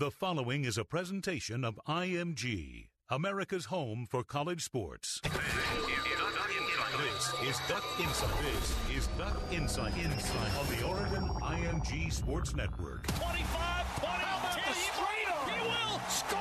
[0.00, 5.20] The following is a presentation of IMG, America's home for college sports.
[5.22, 5.34] This
[7.46, 8.30] is Duck Insight.
[8.40, 9.92] This is Duck Insight.
[9.98, 13.08] Insight on the Oregon IMG Sports Network.
[13.08, 15.50] 25, 20, How about the straight arm?
[15.50, 16.39] He will score!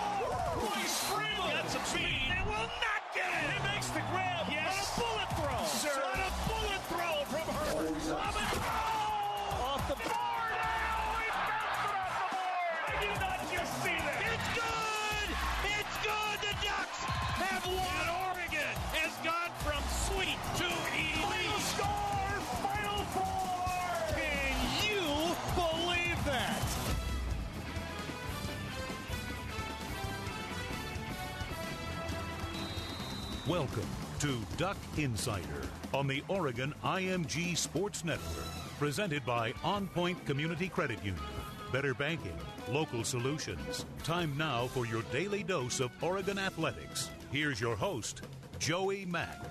[33.59, 33.89] Welcome
[34.19, 38.45] to Duck Insider on the Oregon IMG Sports Network,
[38.77, 41.21] presented by On Point Community Credit Union.
[41.69, 42.37] Better banking,
[42.69, 43.85] local solutions.
[44.01, 47.09] Time now for your daily dose of Oregon athletics.
[47.33, 48.21] Here's your host,
[48.59, 49.43] Joey Mack.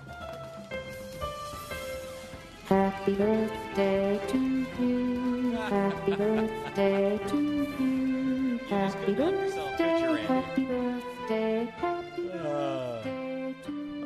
[2.64, 4.38] Happy birthday to
[4.80, 5.52] you.
[5.52, 8.58] Happy birthday to you.
[8.70, 12.87] Happy birthday, happy birthday, happy birthday to you.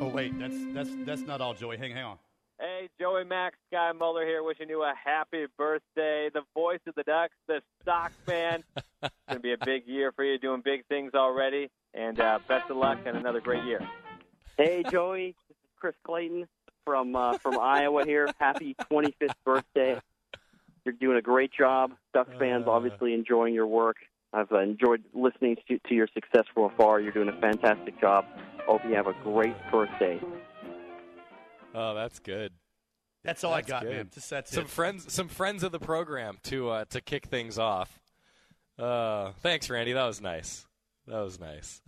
[0.03, 1.77] Oh wait, that's that's that's not all, Joey.
[1.77, 2.17] Hang hang on.
[2.59, 6.29] Hey, Joey Mack, Sky Muller here, wishing you a happy birthday.
[6.33, 8.65] The voice of the Ducks, the Sox fan.
[8.75, 11.69] it's going to be a big year for you, doing big things already.
[11.93, 13.79] And uh, best of luck and another great year.
[14.57, 15.35] Hey, Joey.
[15.47, 16.49] This is Chris Clayton
[16.83, 18.29] from uh, from Iowa here.
[18.41, 20.01] Happy 25th birthday.
[20.83, 21.93] You're doing a great job.
[22.13, 23.95] Ducks fans obviously enjoying your work.
[24.33, 26.99] I've uh, enjoyed listening to, to your success from afar.
[26.99, 28.25] You're doing a fantastic job.
[28.65, 30.19] Hope you have a great birthday.
[31.75, 32.51] Oh, that's good.
[33.23, 33.91] That's all That's I got, good.
[33.95, 34.09] man.
[34.13, 34.69] Just that's some it.
[34.69, 37.99] friends, some friends of the program to uh, to kick things off.
[38.77, 39.93] Uh, thanks, Randy.
[39.93, 40.65] That was nice.
[41.07, 41.81] That was nice.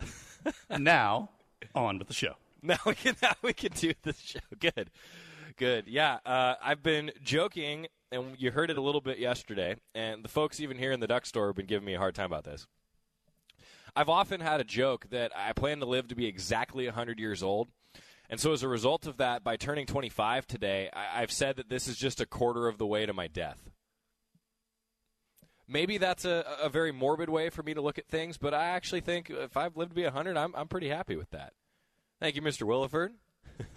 [0.70, 1.30] And now
[1.74, 2.34] on with the show.
[2.62, 4.40] now we can now we can do the show.
[4.58, 4.90] Good,
[5.56, 5.88] good.
[5.88, 10.28] Yeah, uh, I've been joking, and you heard it a little bit yesterday, and the
[10.28, 12.44] folks even here in the duck store have been giving me a hard time about
[12.44, 12.66] this.
[13.94, 17.42] I've often had a joke that I plan to live to be exactly 100 years
[17.42, 17.68] old.
[18.28, 21.68] And so, as a result of that, by turning 25 today, I- I've said that
[21.68, 23.70] this is just a quarter of the way to my death.
[25.68, 28.66] Maybe that's a, a very morbid way for me to look at things, but I
[28.66, 31.54] actually think if I've lived to be 100, I'm, I'm pretty happy with that.
[32.20, 32.66] Thank you, Mr.
[32.66, 33.10] Williford.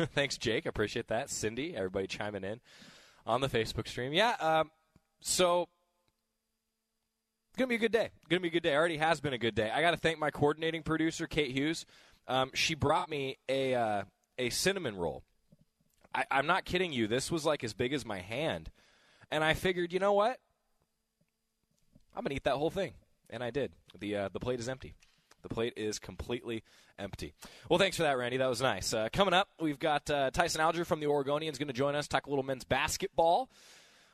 [0.13, 0.65] Thanks, Jake.
[0.65, 1.29] I appreciate that.
[1.29, 2.59] Cindy, everybody chiming in
[3.25, 4.13] on the Facebook stream.
[4.13, 4.71] Yeah, um,
[5.21, 5.67] so
[7.57, 8.09] gonna be a good day.
[8.29, 8.75] Gonna be a good day.
[8.75, 9.69] Already has been a good day.
[9.69, 11.85] I got to thank my coordinating producer, Kate Hughes.
[12.27, 14.03] Um, she brought me a uh,
[14.37, 15.23] a cinnamon roll.
[16.13, 17.07] I, I'm not kidding you.
[17.07, 18.71] This was like as big as my hand,
[19.29, 20.39] and I figured, you know what?
[22.15, 22.93] I'm gonna eat that whole thing,
[23.29, 23.73] and I did.
[23.99, 24.95] the uh, The plate is empty.
[25.41, 26.63] The plate is completely
[26.97, 27.33] empty.
[27.69, 28.37] Well, thanks for that, Randy.
[28.37, 28.93] That was nice.
[28.93, 32.07] Uh, coming up, we've got uh, Tyson Alger from the Oregonians going to join us,
[32.07, 33.49] talk a little men's basketball.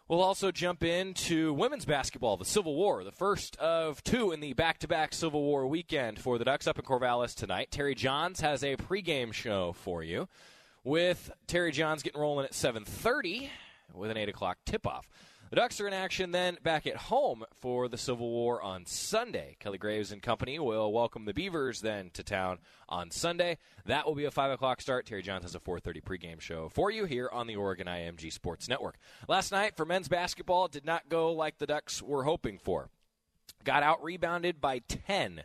[0.08, 4.54] We'll also jump into women's basketball, the Civil War, the first of two in the
[4.54, 7.72] back-to-back Civil War weekend for the Ducks up in Corvallis tonight.
[7.72, 10.28] Terry Johns has a pregame show for you,
[10.84, 13.50] with Terry Johns getting rolling at 7:30
[13.96, 15.10] with an 8 o'clock tip-off.
[15.52, 19.56] The Ducks are in action then back at home for the Civil War on Sunday.
[19.60, 22.58] Kelly Graves and company will welcome the Beavers then to town
[22.90, 23.60] on Sunday.
[23.86, 25.06] That will be a 5 o'clock start.
[25.06, 28.68] Terry Johns has a 4.30 pregame show for you here on the Oregon IMG Sports
[28.68, 28.98] Network.
[29.28, 32.90] Last night for men's basketball, it did not go like the Ducks were hoping for.
[33.64, 35.44] Got out rebounded by 10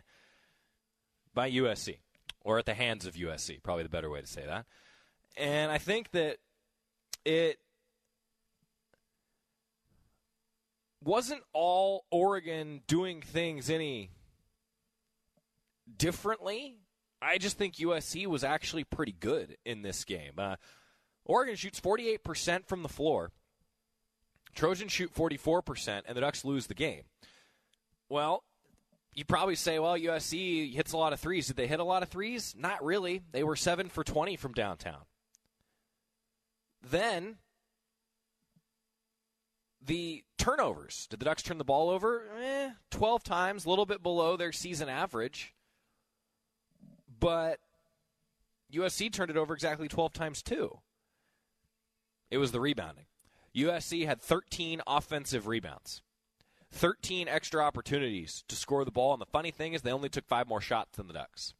[1.35, 1.99] by USC,
[2.43, 4.65] or at the hands of USC, probably the better way to say that.
[5.37, 6.37] And I think that
[7.23, 7.59] it
[11.03, 14.11] wasn't all Oregon doing things any
[15.97, 16.77] differently.
[17.21, 20.33] I just think USC was actually pretty good in this game.
[20.37, 20.55] Uh,
[21.25, 23.31] Oregon shoots 48% from the floor.
[24.55, 27.03] Trojans shoot 44%, and the Ducks lose the game.
[28.09, 28.43] Well,
[29.13, 31.47] you probably say, well, USC hits a lot of threes.
[31.47, 32.55] Did they hit a lot of threes?
[32.57, 33.21] Not really.
[33.31, 35.01] They were 7 for 20 from downtown.
[36.81, 37.37] Then
[39.85, 41.07] the turnovers.
[41.09, 42.23] Did the Ducks turn the ball over?
[42.39, 45.53] Eh, 12 times, a little bit below their season average.
[47.19, 47.59] But
[48.71, 50.79] USC turned it over exactly 12 times, too.
[52.29, 53.05] It was the rebounding.
[53.55, 56.01] USC had 13 offensive rebounds,
[56.71, 59.13] 13 extra opportunities to score the ball.
[59.13, 61.53] And the funny thing is, they only took five more shots than the Ducks.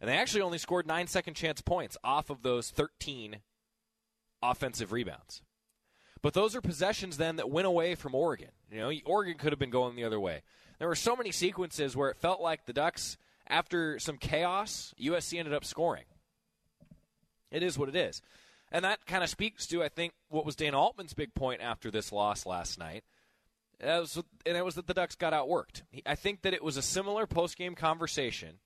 [0.00, 3.40] And they actually only scored nine second chance points off of those 13
[4.42, 5.42] offensive rebounds.
[6.22, 8.50] But those are possessions then that went away from Oregon.
[8.70, 10.42] You know, Oregon could have been going the other way.
[10.78, 13.16] There were so many sequences where it felt like the Ducks,
[13.46, 16.04] after some chaos, USC ended up scoring.
[17.50, 18.20] It is what it is.
[18.70, 21.90] And that kind of speaks to, I think, what was Dana Altman's big point after
[21.90, 23.04] this loss last night.
[23.80, 25.82] That was, and it was that the Ducks got outworked.
[26.04, 28.58] I think that it was a similar post-game conversation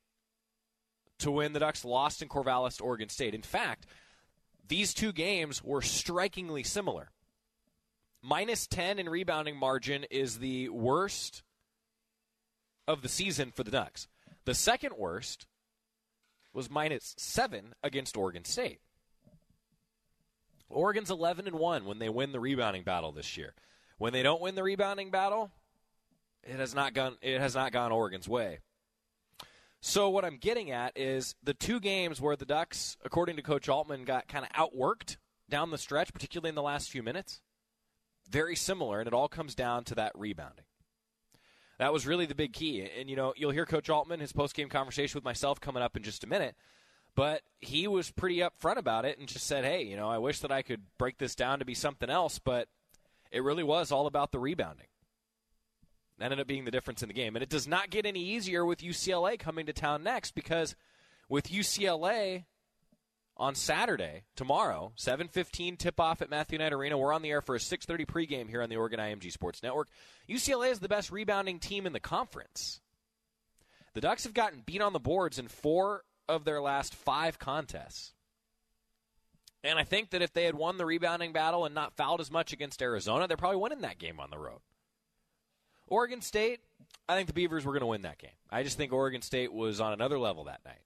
[1.18, 3.34] to when the Ducks lost in Corvallis to Oregon State.
[3.34, 3.86] In fact,
[4.66, 7.10] these two games were strikingly similar.
[8.22, 11.42] Minus 10 in rebounding margin is the worst
[12.86, 14.06] of the season for the Ducks.
[14.44, 15.46] The second worst
[16.52, 18.78] was minus 7 against Oregon State.
[20.68, 23.54] Oregon's 11 and 1 when they win the rebounding battle this year.
[23.98, 25.50] When they don't win the rebounding battle,
[26.44, 28.60] it has not gone it has not gone Oregon's way.
[29.80, 33.68] So what I'm getting at is the two games where the Ducks, according to Coach
[33.68, 35.16] Altman, got kind of outworked
[35.48, 37.40] down the stretch, particularly in the last few minutes
[38.28, 40.64] very similar, and it all comes down to that rebounding.
[41.78, 42.88] That was really the big key.
[42.98, 46.02] And, you know, you'll hear Coach Altman, his post-game conversation with myself coming up in
[46.02, 46.54] just a minute.
[47.14, 50.40] But he was pretty upfront about it and just said, hey, you know, I wish
[50.40, 52.68] that I could break this down to be something else, but
[53.30, 54.86] it really was all about the rebounding.
[56.18, 57.36] That ended up being the difference in the game.
[57.36, 60.76] And it does not get any easier with UCLA coming to town next because
[61.28, 62.44] with UCLA,
[63.36, 66.98] on Saturday, tomorrow, 7:15 tip-off at Matthew Knight Arena.
[66.98, 69.88] We're on the air for a 6:30 pregame here on the Oregon IMG Sports Network.
[70.28, 72.80] UCLA is the best rebounding team in the conference.
[73.94, 78.14] The Ducks have gotten beat on the boards in 4 of their last 5 contests.
[79.64, 82.30] And I think that if they had won the rebounding battle and not fouled as
[82.30, 84.60] much against Arizona, they're probably winning that game on the road.
[85.86, 86.60] Oregon State,
[87.08, 88.30] I think the Beavers were going to win that game.
[88.50, 90.80] I just think Oregon State was on another level that night.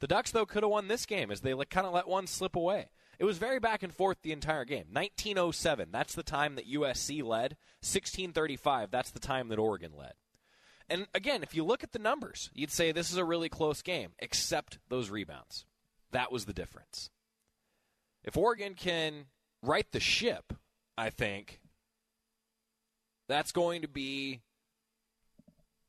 [0.00, 2.54] The Ducks, though, could have won this game as they kind of let one slip
[2.54, 2.90] away.
[3.18, 4.86] It was very back and forth the entire game.
[4.92, 7.56] 1907, that's the time that USC led.
[7.82, 10.12] 1635, that's the time that Oregon led.
[10.88, 13.82] And again, if you look at the numbers, you'd say this is a really close
[13.82, 15.66] game, except those rebounds.
[16.12, 17.10] That was the difference.
[18.24, 19.26] If Oregon can
[19.62, 20.54] right the ship,
[20.96, 21.60] I think
[23.28, 24.40] that's going to be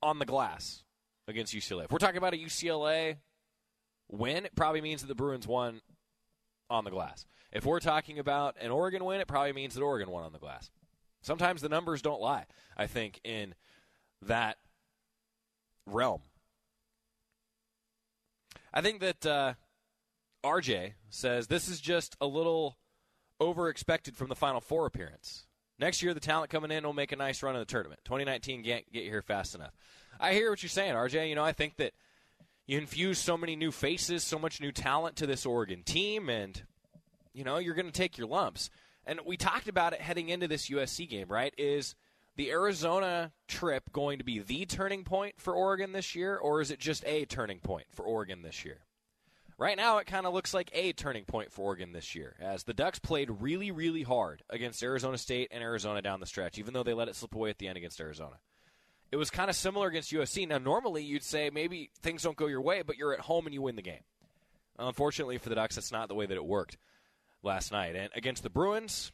[0.01, 0.83] on the glass
[1.27, 1.85] against UCLA.
[1.85, 3.17] If we're talking about a UCLA
[4.09, 5.81] win, it probably means that the Bruins won
[6.69, 7.25] on the glass.
[7.51, 10.39] If we're talking about an Oregon win, it probably means that Oregon won on the
[10.39, 10.69] glass.
[11.21, 12.45] Sometimes the numbers don't lie,
[12.77, 13.55] I think, in
[14.21, 14.57] that
[15.85, 16.21] realm.
[18.73, 19.53] I think that uh,
[20.43, 22.77] RJ says this is just a little
[23.39, 25.45] over expected from the Final Four appearance.
[25.79, 28.01] Next year, the talent coming in will make a nice run in the tournament.
[28.03, 29.73] 2019 can't get here fast enough.
[30.19, 31.29] I hear what you're saying, RJ.
[31.29, 31.93] You know, I think that
[32.69, 36.61] you infuse so many new faces, so much new talent to this Oregon team, and
[37.33, 38.69] you know you're going to take your lumps.
[39.07, 41.51] And we talked about it heading into this USC game, right?
[41.57, 41.95] Is
[42.35, 46.69] the Arizona trip going to be the turning point for Oregon this year, or is
[46.69, 48.81] it just a turning point for Oregon this year?
[49.57, 52.65] Right now, it kind of looks like a turning point for Oregon this year, as
[52.65, 56.75] the Ducks played really, really hard against Arizona State and Arizona down the stretch, even
[56.75, 58.37] though they let it slip away at the end against Arizona.
[59.11, 60.47] It was kind of similar against USC.
[60.47, 63.53] Now, normally you'd say maybe things don't go your way, but you're at home and
[63.53, 64.03] you win the game.
[64.77, 66.77] Unfortunately for the Ducks, that's not the way that it worked
[67.43, 67.95] last night.
[67.95, 69.11] And against the Bruins,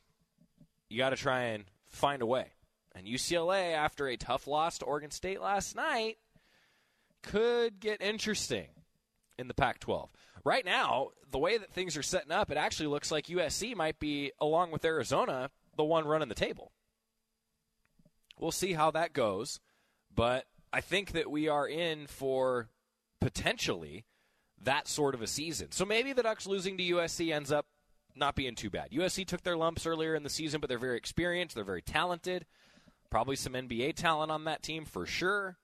[0.90, 2.48] you got to try and find a way.
[2.94, 6.18] And UCLA, after a tough loss to Oregon State last night,
[7.24, 8.68] could get interesting
[9.38, 10.10] in the Pac 12.
[10.44, 14.00] Right now, the way that things are setting up, it actually looks like USC might
[14.00, 16.72] be, along with Arizona, the one running the table.
[18.40, 19.60] We'll see how that goes,
[20.16, 22.70] but I think that we are in for
[23.22, 24.06] potentially
[24.62, 25.72] that sort of a season.
[25.72, 27.66] So maybe the Ducks losing to USC ends up
[28.16, 28.92] not being too bad.
[28.92, 32.46] USC took their lumps earlier in the season, but they're very experienced, they're very talented.
[33.10, 35.58] Probably some NBA talent on that team for sure.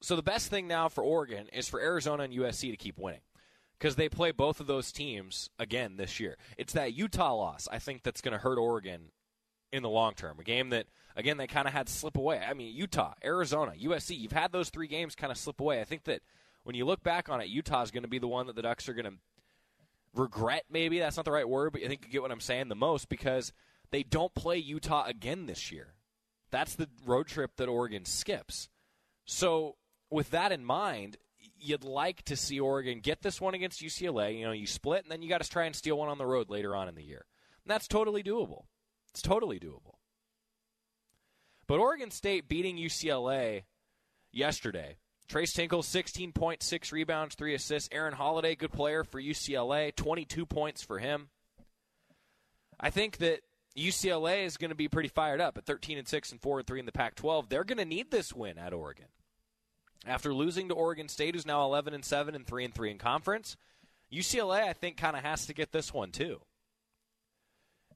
[0.00, 3.20] So the best thing now for Oregon is for Arizona and USC to keep winning
[3.78, 6.36] because they play both of those teams again this year.
[6.56, 9.10] It's that Utah loss I think that's going to hurt Oregon
[9.72, 10.38] in the long term.
[10.40, 10.86] A game that
[11.16, 12.40] again they kind of had slip away.
[12.46, 14.18] I mean Utah, Arizona, USC.
[14.18, 15.80] You've had those three games kind of slip away.
[15.80, 16.22] I think that
[16.64, 18.62] when you look back on it, Utah is going to be the one that the
[18.62, 19.18] Ducks are going to
[20.14, 20.64] regret.
[20.70, 22.74] Maybe that's not the right word, but I think you get what I'm saying the
[22.74, 23.52] most because
[23.90, 25.94] they don't play Utah again this year.
[26.50, 28.68] That's the road trip that Oregon skips.
[29.24, 29.76] So
[30.10, 31.16] with that in mind,
[31.58, 34.38] you'd like to see Oregon get this one against UCLA.
[34.38, 36.26] You know, you split, and then you got to try and steal one on the
[36.26, 37.24] road later on in the year.
[37.64, 38.64] And that's totally doable.
[39.10, 39.94] It's totally doable.
[41.70, 43.62] But Oregon State beating UCLA
[44.32, 44.96] yesterday.
[45.28, 47.88] Tres Tinkle, 16.6 rebounds, 3 assists.
[47.92, 51.28] Aaron Holiday, good player for UCLA, 22 points for him.
[52.80, 53.42] I think that
[53.78, 56.66] UCLA is going to be pretty fired up at 13 and 6 and 4 and
[56.66, 57.48] 3 in the Pac 12.
[57.48, 59.06] They're going to need this win at Oregon.
[60.04, 62.98] After losing to Oregon State, who's now 11 and 7 and 3 and 3 in
[62.98, 63.56] conference,
[64.12, 66.40] UCLA, I think, kind of has to get this one too.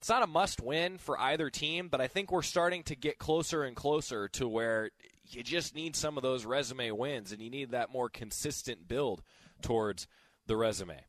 [0.04, 3.18] It's not a must win for either team, but I think we're starting to get
[3.18, 4.90] closer and closer to where
[5.30, 9.22] you just need some of those resume wins and you need that more consistent build
[9.62, 10.06] towards
[10.46, 11.06] the resume.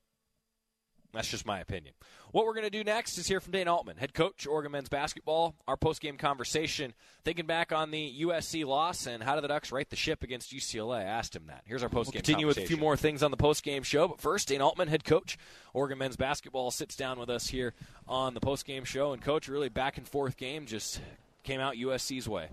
[1.16, 1.94] That's just my opinion.
[2.32, 4.90] What we're going to do next is hear from Dana Altman, head coach, Oregon men's
[4.90, 5.56] basketball.
[5.68, 6.94] Our post-game conversation,
[7.24, 10.52] thinking back on the USC loss and how did the Ducks right the ship against
[10.54, 11.00] UCLA.
[11.00, 11.62] I asked him that.
[11.66, 12.18] Here's our post-game.
[12.18, 14.90] We'll continue with a few more things on the post-game show, but first, Dana Altman,
[14.90, 15.38] head coach,
[15.74, 17.74] Oregon men's basketball, sits down with us here
[18.08, 19.14] on the post-game show.
[19.14, 21.00] And coach, really back and forth game just
[21.44, 22.50] came out USC's way.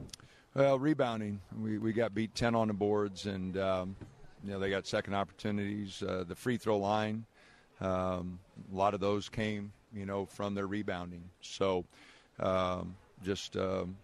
[0.54, 3.96] Well, rebounding, we we got beat ten on the boards, and um,
[4.44, 6.02] you know they got second opportunities.
[6.02, 7.24] Uh, the free throw line.
[7.80, 8.38] Um,
[8.70, 11.24] a lot of those came, you know, from their rebounding.
[11.40, 11.84] So
[12.40, 13.96] um, just um,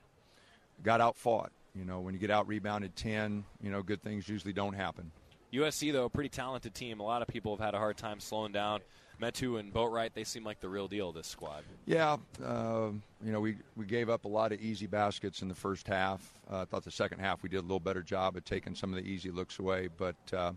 [0.82, 1.52] got out fought.
[1.74, 5.10] You know, when you get out rebounded 10, you know, good things usually don't happen.
[5.52, 7.00] USC, though, a pretty talented team.
[7.00, 8.80] A lot of people have had a hard time slowing down.
[9.20, 11.64] Metu and Boatwright, they seem like the real deal, this squad.
[11.86, 12.90] Yeah, uh,
[13.24, 16.34] you know, we, we gave up a lot of easy baskets in the first half.
[16.50, 18.92] Uh, I thought the second half we did a little better job at taking some
[18.92, 19.88] of the easy looks away.
[19.96, 20.52] But, uh,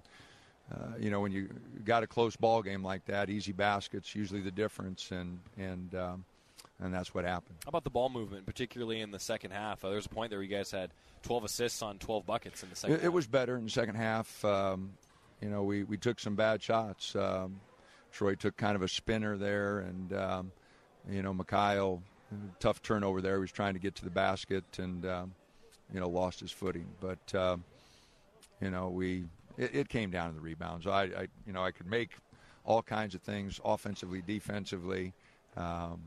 [0.71, 1.49] uh, you know, when you
[1.83, 6.25] got a close ball game like that, easy baskets usually the difference, and and um,
[6.79, 7.57] and that's what happened.
[7.65, 9.83] How about the ball movement, particularly in the second half?
[9.83, 10.91] Uh, there was a point there where you guys had
[11.23, 12.97] 12 assists on 12 buckets in the second.
[12.97, 14.43] It, it was better in the second half.
[14.43, 14.93] Um,
[15.41, 17.15] you know, we, we took some bad shots.
[17.15, 17.59] Um,
[18.11, 20.51] Troy took kind of a spinner there, and um,
[21.09, 22.01] you know, MiKyle,
[22.59, 23.35] tough turnover there.
[23.35, 25.33] He was trying to get to the basket and um,
[25.93, 26.87] you know lost his footing.
[26.99, 27.57] But uh,
[28.59, 29.25] you know, we
[29.57, 30.87] it, it, came down to the rebounds.
[30.87, 32.11] I, I, you know I could make
[32.63, 35.13] all kinds of things offensively, defensively,
[35.57, 36.01] um,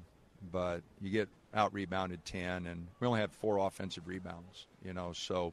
[0.52, 4.66] but you get out rebounded ten, and we only had four offensive rebounds.
[4.84, 5.52] You know, so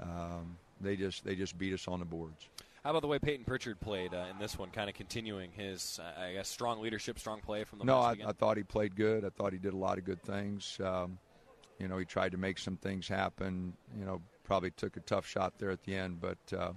[0.00, 2.48] um, they just they just beat us on the boards.
[2.86, 5.98] How about the way Payton Pritchard played uh, in this one, kind of continuing his,
[6.00, 7.84] uh, I guess, strong leadership, strong play from the.
[7.84, 9.24] No, I, I, thought he played good.
[9.24, 10.78] I thought he did a lot of good things.
[10.80, 11.18] Um,
[11.80, 13.72] you know, he tried to make some things happen.
[13.98, 16.72] You know, probably took a tough shot there at the end, but uh,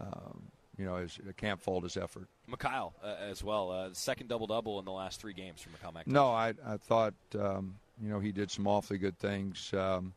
[0.00, 0.42] um,
[0.78, 2.28] you know, his, can't fault his effort.
[2.50, 5.94] MiKyle uh, as well, uh, second double double in the last three games from MiKyle
[5.94, 6.06] McIntosh.
[6.06, 9.72] No, I I thought um, you know he did some awfully good things.
[9.74, 10.12] Um,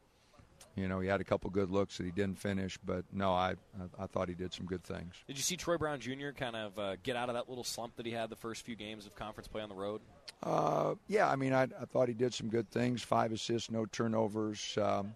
[0.76, 3.56] You know, he had a couple good looks that he didn't finish, but no, I
[3.80, 5.16] I, I thought he did some good things.
[5.28, 6.30] Did you see Troy Brown Jr.
[6.36, 8.76] kind of uh, get out of that little slump that he had the first few
[8.76, 10.02] games of conference play on the road?
[10.44, 13.02] Uh, yeah, I mean, I, I thought he did some good things.
[13.02, 14.78] Five assists, no turnovers.
[14.82, 15.16] Um,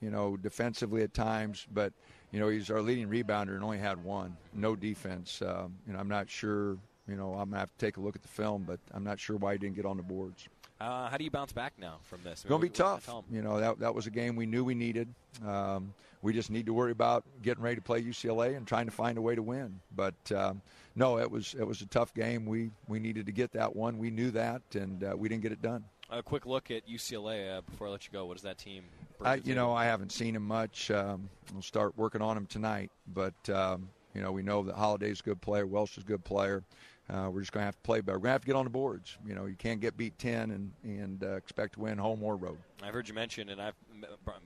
[0.00, 1.94] you know, defensively at times, but
[2.34, 4.36] you know he's our leading rebounder and only had one.
[4.52, 5.40] No defense.
[5.40, 6.76] Um, you know, I'm not sure.
[7.06, 9.20] You know, I'm gonna have to take a look at the film, but I'm not
[9.20, 10.48] sure why he didn't get on the boards.
[10.80, 12.32] Uh, how do you bounce back now from this?
[12.32, 13.08] It's going to be tough.
[13.30, 15.08] You know, that that was a game we knew we needed.
[15.46, 18.90] Um, we just need to worry about getting ready to play UCLA and trying to
[18.90, 19.78] find a way to win.
[19.94, 20.60] But um,
[20.96, 22.46] no, it was it was a tough game.
[22.46, 23.96] We we needed to get that one.
[23.96, 25.84] We knew that, and uh, we didn't get it done.
[26.10, 28.26] A quick look at UCLA uh, before I let you go.
[28.26, 28.82] What does that team?
[29.22, 30.90] I, you know, I haven't seen him much.
[30.90, 32.90] Um, we'll start working on him tonight.
[33.12, 35.66] But um, you know, we know that Holiday's a good player.
[35.66, 36.62] Welsh is a good player.
[37.10, 38.18] Uh, we're just going to have to play better.
[38.18, 39.18] We're going to have to get on the boards.
[39.26, 42.36] You know, you can't get beat ten and and uh, expect to win home or
[42.36, 42.56] road.
[42.82, 43.74] I've heard you mention, and I've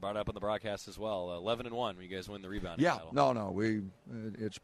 [0.01, 1.31] brought up on the broadcast as well.
[1.31, 4.31] Uh, Eleven and one when you guys win the rebounding Yeah, no, no, we uh,
[4.39, 4.59] it's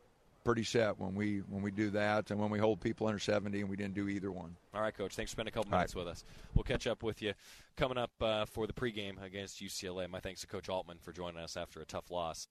[0.45, 3.61] pretty set when we when we do that and when we hold people under seventy
[3.61, 4.57] and we didn't do either one.
[4.75, 5.15] All right, Coach.
[5.15, 6.25] Thanks for spending a couple All minutes with us.
[6.55, 7.33] We'll catch up with you
[7.77, 10.09] coming up uh, for the pregame against UCLA.
[10.09, 12.49] My thanks to Coach Altman for joining us after a tough loss.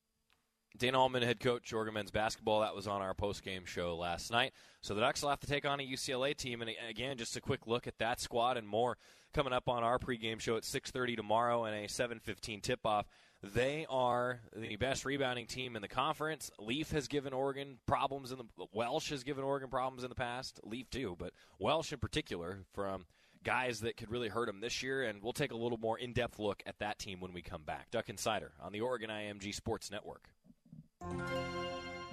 [0.77, 2.61] Dana Altman, head coach, Oregon men's basketball.
[2.61, 4.53] That was on our postgame show last night.
[4.81, 6.63] So the Ducks will have to take on a UCLA team.
[6.63, 8.97] And again, just a quick look at that squad and more
[9.33, 13.07] coming up on our pregame show at 6:30 tomorrow and a 7:15 tip-off.
[13.43, 16.49] They are the best rebounding team in the conference.
[16.57, 20.61] Leaf has given Oregon problems in the Welsh has given Oregon problems in the past.
[20.63, 23.05] Leaf too, but Welsh in particular from
[23.43, 25.03] guys that could really hurt them this year.
[25.03, 27.91] And we'll take a little more in-depth look at that team when we come back.
[27.91, 30.29] Duck Insider on the Oregon IMG Sports Network.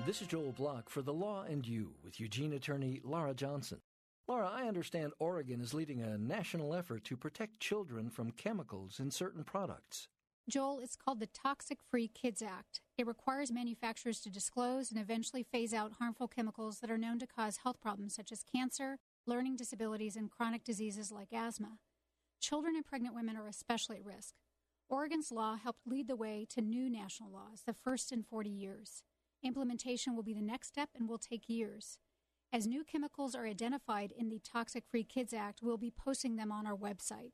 [0.05, 3.79] This is Joel Block for The Law and You with Eugene attorney Laura Johnson.
[4.27, 9.13] Laura, I understand Oregon is leading a national effort to protect children from chemicals in
[9.13, 10.09] certain products.
[10.51, 12.81] Joel, it's called the Toxic Free Kids Act.
[12.99, 17.27] It requires manufacturers to disclose and eventually phase out harmful chemicals that are known to
[17.27, 21.79] cause health problems such as cancer, learning disabilities, and chronic diseases like asthma.
[22.41, 24.35] Children and pregnant women are especially at risk.
[24.89, 29.05] Oregon's law helped lead the way to new national laws, the first in 40 years.
[29.45, 31.99] Implementation will be the next step and will take years.
[32.53, 36.51] As new chemicals are identified in the Toxic Free Kids Act, we'll be posting them
[36.51, 37.31] on our website.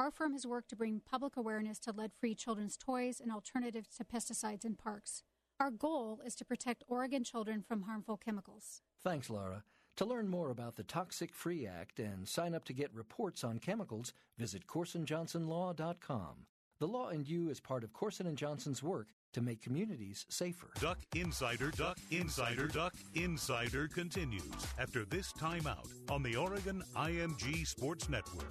[0.00, 3.90] Our firm has worked to bring public awareness to lead free children's toys and alternatives
[3.98, 5.24] to pesticides in parks.
[5.60, 8.80] Our goal is to protect Oregon children from harmful chemicals.
[9.04, 9.62] Thanks, Laura.
[9.98, 13.58] To learn more about the Toxic Free Act and sign up to get reports on
[13.58, 16.46] chemicals, visit CorsonJohnsonLaw.com.
[16.78, 20.70] The Law and You is part of Corson and Johnson's work to make communities safer.
[20.80, 28.08] Duck Insider, Duck Insider, Duck Insider continues after this timeout on the Oregon IMG Sports
[28.08, 28.50] Network.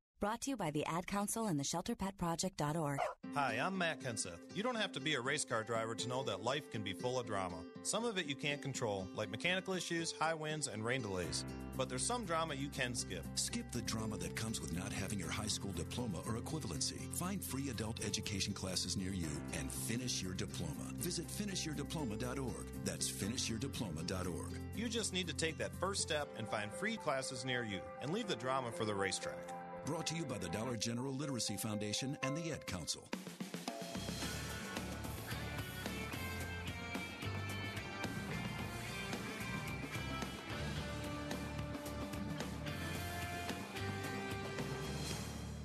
[0.21, 2.99] Brought to you by the Ad Council and the ShelterPetProject.org.
[3.33, 4.37] Hi, I'm Matt Kenseth.
[4.53, 6.93] You don't have to be a race car driver to know that life can be
[6.93, 7.55] full of drama.
[7.81, 11.43] Some of it you can't control, like mechanical issues, high winds, and rain delays.
[11.75, 13.25] But there's some drama you can skip.
[13.33, 17.11] Skip the drama that comes with not having your high school diploma or equivalency.
[17.15, 20.93] Find free adult education classes near you and finish your diploma.
[20.99, 22.67] Visit finishyourdiploma.org.
[22.85, 24.51] That's finishyourdiploma.org.
[24.75, 28.13] You just need to take that first step and find free classes near you and
[28.13, 29.60] leave the drama for the racetrack.
[29.85, 33.03] Brought to you by the Dollar General Literacy Foundation and the Ad Council.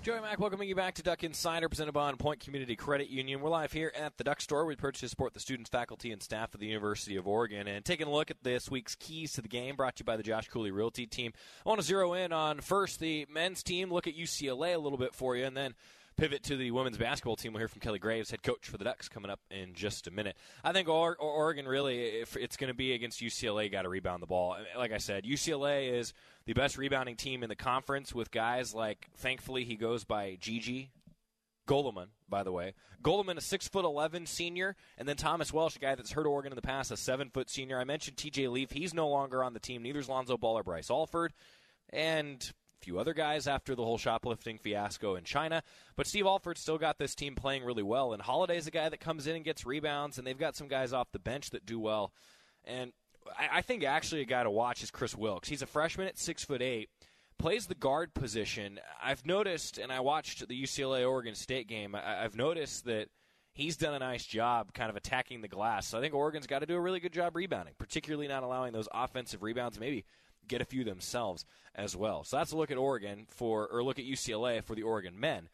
[0.06, 3.40] Joey Mack, welcoming you back to Duck Insider, presented by On Point Community Credit Union.
[3.40, 4.64] We're live here at the Duck Store.
[4.64, 7.66] We purchase to support the students, faculty, and staff of the University of Oregon.
[7.66, 10.16] And taking a look at this week's keys to the game, brought to you by
[10.16, 11.32] the Josh Cooley Realty team.
[11.64, 14.96] I want to zero in on first the men's team, look at UCLA a little
[14.96, 15.74] bit for you, and then
[16.16, 17.52] pivot to the women's basketball team.
[17.52, 20.10] We'll hear from Kelly Graves, head coach for the Ducks, coming up in just a
[20.10, 20.36] minute.
[20.64, 24.22] I think or- Oregon really, if it's going to be against UCLA, got to rebound
[24.22, 24.56] the ball.
[24.76, 26.12] Like I said, UCLA is
[26.46, 30.90] the best rebounding team in the conference with guys like, thankfully, he goes by Gigi.
[31.66, 32.74] Goloman, by the way.
[33.02, 36.52] Goloman, a six foot eleven senior, and then Thomas Welsh, a guy that's hurt Oregon
[36.52, 37.80] in the past, a seven foot senior.
[37.80, 38.46] I mentioned T.J.
[38.46, 39.82] Leaf; he's no longer on the team.
[39.82, 41.32] Neither is Lonzo Ball or Bryce Alford.
[41.90, 42.48] And
[42.80, 45.62] few other guys after the whole shoplifting fiasco in China.
[45.96, 48.12] But Steve Alford still got this team playing really well.
[48.12, 50.92] And Holiday's a guy that comes in and gets rebounds, and they've got some guys
[50.92, 52.12] off the bench that do well.
[52.64, 52.92] And
[53.38, 55.48] I, I think actually a guy to watch is Kris Wilkes.
[55.48, 56.88] He's a freshman at six foot eight
[57.38, 58.80] plays the guard position.
[59.02, 61.94] I've noticed, and I watched the UCLA Oregon State game.
[61.94, 63.08] I, I've noticed that
[63.52, 65.86] he's done a nice job kind of attacking the glass.
[65.86, 68.72] So I think Oregon's got to do a really good job rebounding, particularly not allowing
[68.72, 69.78] those offensive rebounds.
[69.78, 70.04] Maybe
[70.48, 72.24] get a few themselves as well.
[72.24, 75.48] So that's a look at Oregon for, or look at UCLA for the Oregon men.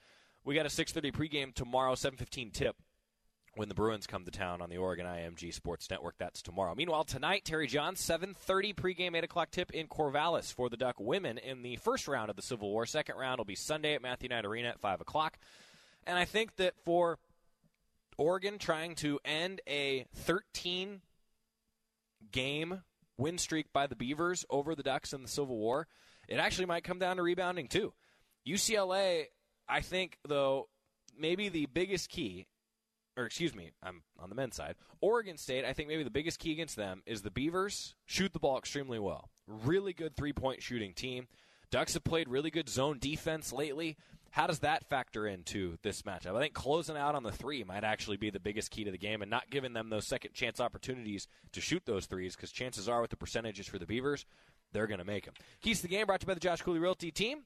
[0.44, 2.76] We got a 6:30 pregame tomorrow, 7:15 tip
[3.54, 6.16] when the Bruins come to town on the Oregon IMG Sports Network.
[6.18, 6.74] That's tomorrow.
[6.74, 11.36] Meanwhile, tonight, Terry John, 7.30 pregame, 8 o'clock tip in Corvallis for the Duck women
[11.36, 12.86] in the first round of the Civil War.
[12.86, 15.38] Second round will be Sunday at Matthew Knight Arena at 5 o'clock.
[16.06, 17.18] And I think that for
[18.16, 21.02] Oregon trying to end a 13
[22.30, 22.82] game
[23.18, 25.86] win streak by the Beavers over the Ducks in the Civil War,
[26.28, 27.92] it actually might come down to rebounding, too.
[28.46, 29.26] UCLA,
[29.68, 30.68] I think, though,
[31.18, 32.46] maybe the biggest key
[33.16, 34.76] or excuse me, I'm on the men's side.
[35.00, 38.38] Oregon State, I think maybe the biggest key against them is the Beavers shoot the
[38.38, 39.30] ball extremely well.
[39.46, 41.26] Really good three point shooting team.
[41.70, 43.96] Ducks have played really good zone defense lately.
[44.32, 46.34] How does that factor into this matchup?
[46.34, 48.96] I think closing out on the three might actually be the biggest key to the
[48.96, 52.88] game and not giving them those second chance opportunities to shoot those threes because chances
[52.88, 54.24] are with the percentages for the Beavers,
[54.72, 55.34] they're going to make them.
[55.60, 57.42] Keys to the game brought to you by the Josh Cooley Realty team.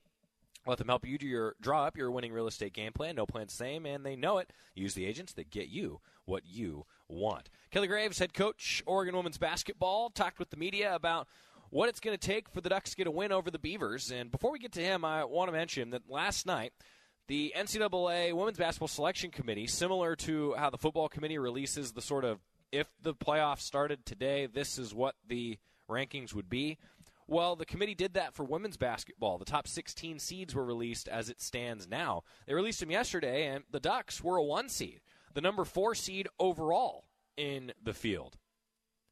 [0.64, 3.16] Let them help you do your draw up your winning real estate game plan.
[3.16, 4.53] No plan same, and they know it.
[4.75, 7.51] Use the agents that get you what you want.
[7.72, 11.27] Kelly Graves, head coach, Oregon women's basketball, talked with the media about
[11.77, 14.11] what it's going to take for the Ducks to get a win over the Beavers.
[14.11, 16.73] And before we get to him, I want to mention that last night,
[17.29, 22.25] the NCAA Women's Basketball Selection Committee, similar to how the football committee releases the sort
[22.25, 22.39] of
[22.73, 26.79] if the playoffs started today, this is what the rankings would be.
[27.29, 29.37] Well, the committee did that for women's basketball.
[29.37, 32.23] The top 16 seeds were released as it stands now.
[32.47, 35.03] They released them yesterday, and the Ducks were a one seed,
[35.35, 37.05] the number four seed overall
[37.37, 38.39] in the field.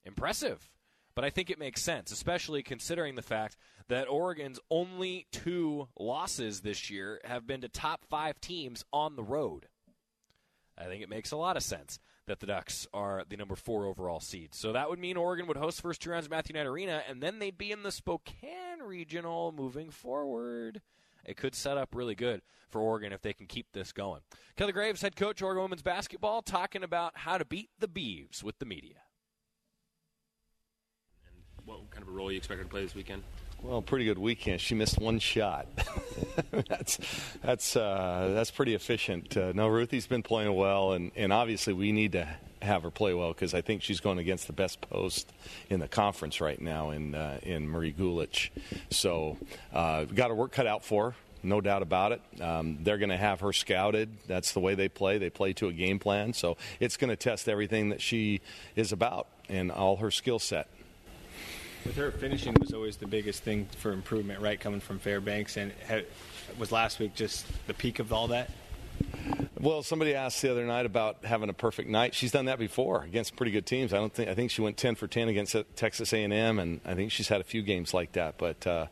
[0.02, 0.70] Impressive.
[1.14, 3.56] But I think it makes sense, especially considering the fact
[3.88, 9.22] that Oregon's only two losses this year have been to top five teams on the
[9.22, 9.68] road.
[10.76, 13.86] I think it makes a lot of sense that the Ducks are the number four
[13.86, 14.54] overall seed.
[14.54, 17.22] So that would mean Oregon would host first two rounds of Matthew Knight Arena, and
[17.22, 20.80] then they'd be in the Spokane Regional moving forward.
[21.24, 24.22] It could set up really good for Oregon if they can keep this going.
[24.56, 28.58] Kelly Graves, head coach Oregon women's basketball, talking about how to beat the Beavs with
[28.58, 28.96] the media.
[31.66, 33.22] What kind of a role you expect her to play this weekend?
[33.62, 34.60] Well, pretty good weekend.
[34.60, 35.66] She missed one shot.
[36.68, 36.98] that's
[37.42, 39.34] that's uh, that's pretty efficient.
[39.34, 42.28] Uh, no, Ruthy's been playing well, and, and obviously we need to
[42.60, 45.32] have her play well because I think she's going against the best post
[45.70, 48.50] in the conference right now in uh, in Marie Gulich.
[48.90, 49.38] So
[49.72, 51.16] uh, got her work cut out for her.
[51.42, 52.22] No doubt about it.
[52.42, 54.10] Um, they're going to have her scouted.
[54.26, 55.18] That's the way they play.
[55.18, 56.32] They play to a game plan.
[56.32, 58.40] So it's going to test everything that she
[58.76, 60.68] is about and all her skill set.
[61.84, 64.58] With her finishing was always the biggest thing for improvement, right?
[64.58, 65.72] Coming from Fairbanks, and
[66.58, 68.50] was last week just the peak of all that.
[69.60, 72.14] Well, somebody asked the other night about having a perfect night.
[72.14, 73.92] She's done that before against pretty good teams.
[73.92, 76.94] I don't think I think she went 10 for 10 against Texas A&M, and I
[76.94, 78.38] think she's had a few games like that.
[78.38, 78.86] But uh,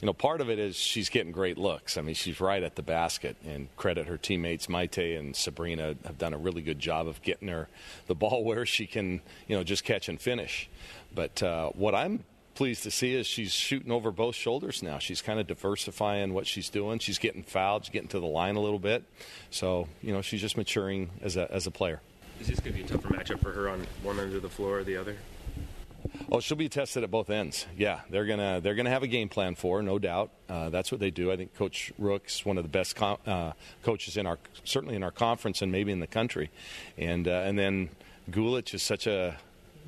[0.00, 1.96] you know, part of it is she's getting great looks.
[1.98, 6.18] I mean, she's right at the basket, and credit her teammates Maite and Sabrina have
[6.18, 7.68] done a really good job of getting her
[8.06, 10.68] the ball where she can, you know, just catch and finish.
[11.14, 14.98] But uh, what I'm pleased to see is she's shooting over both shoulders now.
[14.98, 16.98] She's kind of diversifying what she's doing.
[16.98, 19.04] She's getting fouled, she's getting to the line a little bit.
[19.50, 22.00] So, you know, she's just maturing as a, as a player.
[22.40, 24.48] Is this going to be a tougher matchup for her on one end of the
[24.48, 25.16] floor or the other?
[26.30, 27.66] Oh, she'll be tested at both ends.
[27.76, 30.30] Yeah, they're gonna they're gonna have a game plan for her, no doubt.
[30.48, 31.32] Uh, that's what they do.
[31.32, 35.02] I think Coach Rueck's one of the best com- uh, coaches in our certainly in
[35.02, 36.50] our conference and maybe in the country,
[36.96, 37.90] and uh, and then
[38.30, 39.36] Gulich is such a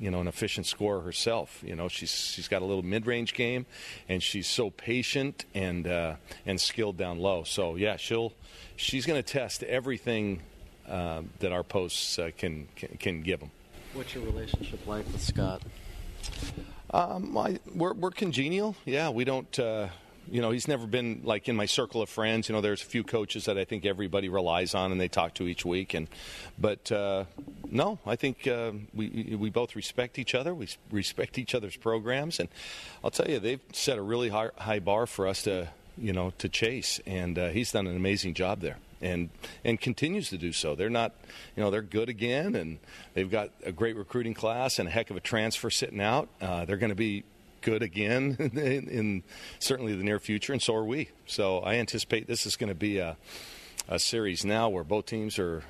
[0.01, 1.63] you know an efficient scorer herself.
[1.65, 3.67] You know she's she's got a little mid range game,
[4.09, 7.43] and she's so patient and uh, and skilled down low.
[7.43, 8.33] So yeah, she'll
[8.75, 10.41] she's going to test everything
[10.89, 13.51] uh, that our posts uh, can, can can give them.
[13.93, 15.61] What's your relationship like with Scott?
[16.93, 18.75] Um, I, we're, we're congenial.
[18.85, 19.57] Yeah, we don't.
[19.57, 19.87] Uh,
[20.29, 22.47] you know, he's never been like in my circle of friends.
[22.47, 25.33] You know, there's a few coaches that I think everybody relies on and they talk
[25.35, 25.93] to each week.
[25.93, 26.07] And
[26.59, 27.25] but uh,
[27.69, 30.53] no, I think uh, we we both respect each other.
[30.53, 32.49] We respect each other's programs, and
[33.03, 36.33] I'll tell you, they've set a really high, high bar for us to you know
[36.37, 36.99] to chase.
[37.05, 39.29] And uh, he's done an amazing job there and
[39.65, 40.75] and continues to do so.
[40.75, 41.13] They're not,
[41.55, 42.77] you know, they're good again, and
[43.13, 46.29] they've got a great recruiting class and a heck of a transfer sitting out.
[46.39, 47.23] Uh, they're going to be
[47.61, 49.23] good again in, in
[49.59, 51.09] certainly the near future, and so are we.
[51.25, 53.17] So I anticipate this is going to be a,
[53.87, 55.63] a series now where both teams are,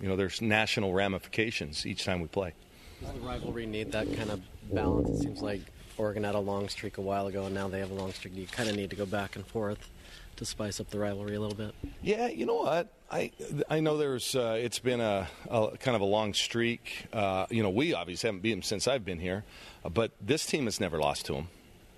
[0.00, 2.54] you know, there's national ramifications each time we play.
[3.00, 4.40] Does the rivalry need that kind of
[4.72, 5.10] balance?
[5.10, 5.60] It seems like
[5.98, 8.34] Oregon had a long streak a while ago, and now they have a long streak.
[8.36, 9.90] You kind of need to go back and forth
[10.36, 11.74] to spice up the rivalry a little bit.
[12.02, 12.92] Yeah, you know what?
[13.10, 13.30] I
[13.68, 17.06] I know there's uh, it's been a, a kind of a long streak.
[17.12, 19.44] Uh, you know, we obviously haven't beat them since I've been here,
[19.90, 21.48] but this team has never lost to them.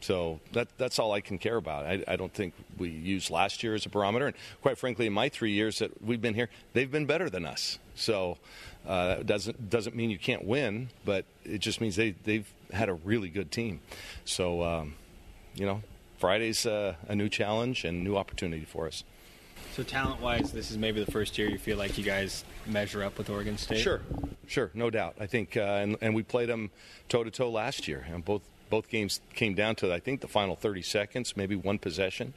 [0.01, 1.87] So that that's all I can care about.
[1.87, 5.15] I, I don't think we used last year as a barometer, and quite frankly, in
[5.15, 7.79] my three years that we've been here, they've been better than us.
[7.95, 8.37] So
[8.87, 12.91] uh, that doesn't doesn't mean you can't win, but it just means they they've had
[12.91, 13.81] a really good team.
[14.27, 14.97] So um,
[15.55, 15.83] you know,
[16.19, 19.05] Friday's uh, a new challenge and new opportunity for us.
[19.75, 23.19] So talent-wise, this is maybe the first year you feel like you guys measure up
[23.19, 23.81] with Oregon State.
[23.81, 24.03] Sure,
[24.47, 25.17] sure, no doubt.
[25.19, 26.71] I think, uh, and, and we played them
[27.09, 30.29] toe to toe last year, and both both games came down to I think the
[30.29, 32.35] final 30 seconds, maybe one possession,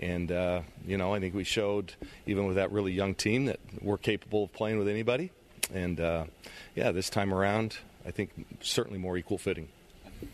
[0.00, 1.94] and uh, you know I think we showed
[2.26, 5.30] even with that really young team that we're capable of playing with anybody,
[5.72, 6.24] and uh,
[6.74, 9.68] yeah, this time around I think certainly more equal fitting.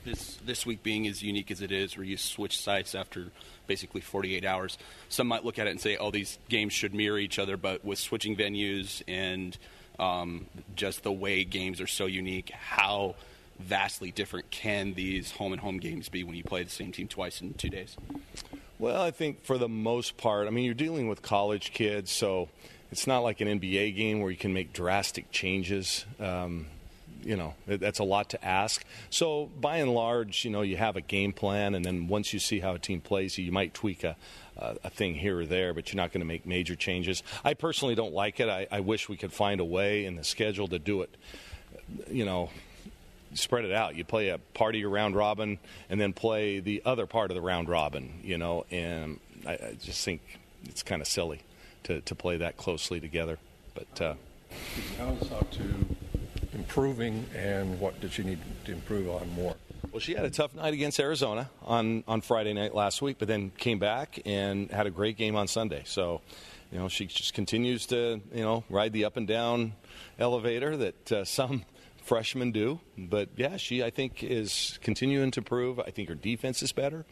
[0.05, 3.31] This this week being as unique as it is, where you switch sites after
[3.67, 4.79] basically 48 hours.
[5.09, 7.85] Some might look at it and say, "Oh, these games should mirror each other," but
[7.85, 9.57] with switching venues and
[9.99, 13.15] um, just the way games are so unique, how
[13.59, 17.09] vastly different can these home and home games be when you play the same team
[17.09, 17.97] twice in two days?
[18.79, 22.51] Well, I think for the most part, I mean, you're dealing with college kids, so
[22.93, 26.05] it's not like an NBA game where you can make drastic changes.
[26.21, 26.67] Um,
[27.27, 28.85] you know, that's a lot to ask.
[29.11, 32.39] So by and large, you know, you have a game plan, and then once you
[32.39, 34.17] see how a team plays, you might tweak a,
[34.57, 37.25] a, thing here or there, but you're not going to make major changes.
[37.45, 38.49] I personally don't like it.
[38.49, 41.17] I, I wish we could find a way in the schedule to do it.
[42.09, 42.51] You know,
[43.35, 43.97] spread it out.
[43.97, 45.59] You play a part of your round robin,
[45.91, 48.21] and then play the other part of the round robin.
[48.23, 50.21] You know, and I, I just think
[50.65, 51.41] it's kind of silly
[51.83, 53.39] to to play that closely together.
[53.75, 54.15] But uh,
[55.33, 55.63] up to
[56.67, 59.55] improving, and what did she need to improve on more?
[59.93, 63.29] Well, she had a tough night against Arizona on, on Friday night last week, but
[63.29, 65.83] then came back and had a great game on Sunday.
[65.87, 66.23] So,
[66.73, 69.75] you know, she just continues to, you know, ride the up and down
[70.19, 71.65] elevator that uh, some
[72.03, 72.81] freshmen do.
[72.99, 75.79] But yeah, she, I think, is continuing to prove.
[75.79, 77.07] I think her defense is better,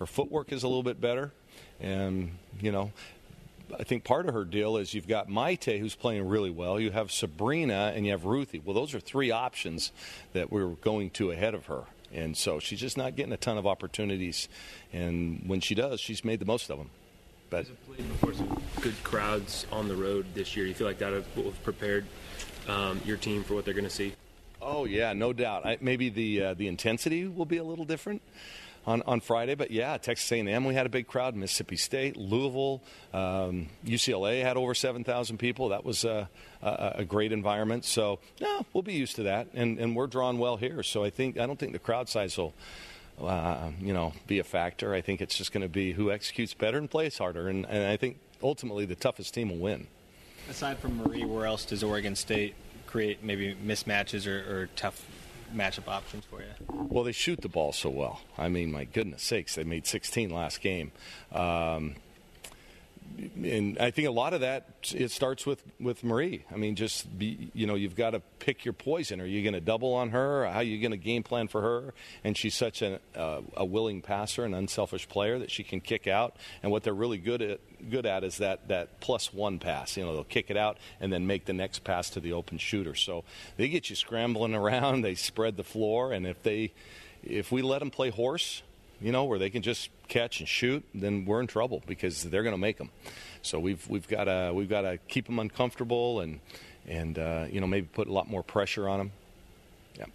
[0.00, 1.32] her footwork is a little bit better.
[1.80, 2.92] And, you know,
[3.78, 6.80] I think part of her deal is you've got Maite, who's playing really well.
[6.80, 8.62] You have Sabrina, and you have Ruthy.
[8.64, 9.92] Well, those are three options
[10.32, 11.84] that we're going to ahead of her.
[12.12, 14.48] And so she's just not getting a ton of opportunities.
[14.92, 16.90] And when she does, she's made the most of them.
[17.50, 20.66] But played before some good crowds on the road this year.
[20.66, 22.06] You feel like that will have prepared
[22.68, 24.14] um, your team for what they're going to see?
[24.60, 25.64] Oh yeah, no doubt.
[25.64, 28.20] I, maybe the uh, the intensity will be a little different
[28.88, 31.36] on, on Friday, but yeah, Texas A&M we had a big crowd.
[31.36, 35.68] Mississippi State, Louisville, um, UCLA had over seven thousand people.
[35.68, 36.28] That was a,
[36.62, 37.84] a, a great environment.
[37.84, 40.82] So no, we'll be used to that, and and we're drawn well here.
[40.82, 42.54] So I think I don't think the crowd size will.
[43.20, 44.94] Uh, you know, be a factor.
[44.94, 47.84] I think it's just going to be who executes better and plays harder, and, and
[47.84, 49.88] I think ultimately the toughest team will win.
[50.48, 52.54] Aside from Marie, where else does Oregon State
[52.86, 55.04] create maybe mismatches or, or tough
[55.54, 56.48] matchup options for you?
[56.68, 58.20] Well, they shoot the ball so well.
[58.36, 60.92] I mean, my goodness sakes, they made 16 last game.
[61.32, 61.96] Um,
[63.16, 66.44] and I think a lot of that it starts with with Marie.
[66.52, 69.20] I mean, just be you know you've got to pick your poison.
[69.20, 70.46] Are you going to double on her?
[70.46, 71.94] How are you going to game plan for her?
[72.24, 76.06] And she's such a uh, a willing passer, an unselfish player that she can kick
[76.06, 76.36] out.
[76.62, 79.96] And what they're really good at good at is that that plus one pass.
[79.96, 82.58] You know, they'll kick it out and then make the next pass to the open
[82.58, 82.94] shooter.
[82.94, 83.24] So
[83.56, 85.02] they get you scrambling around.
[85.02, 86.72] They spread the floor, and if they
[87.22, 88.62] if we let them play horse,
[89.00, 92.42] you know, where they can just catch and shoot, then we're in trouble because they're
[92.42, 92.90] going to make them.
[93.42, 96.40] So we've we've got to we've got to keep them uncomfortable and
[96.86, 99.12] and uh, you know maybe put a lot more pressure on them.
[99.98, 100.06] Yeah.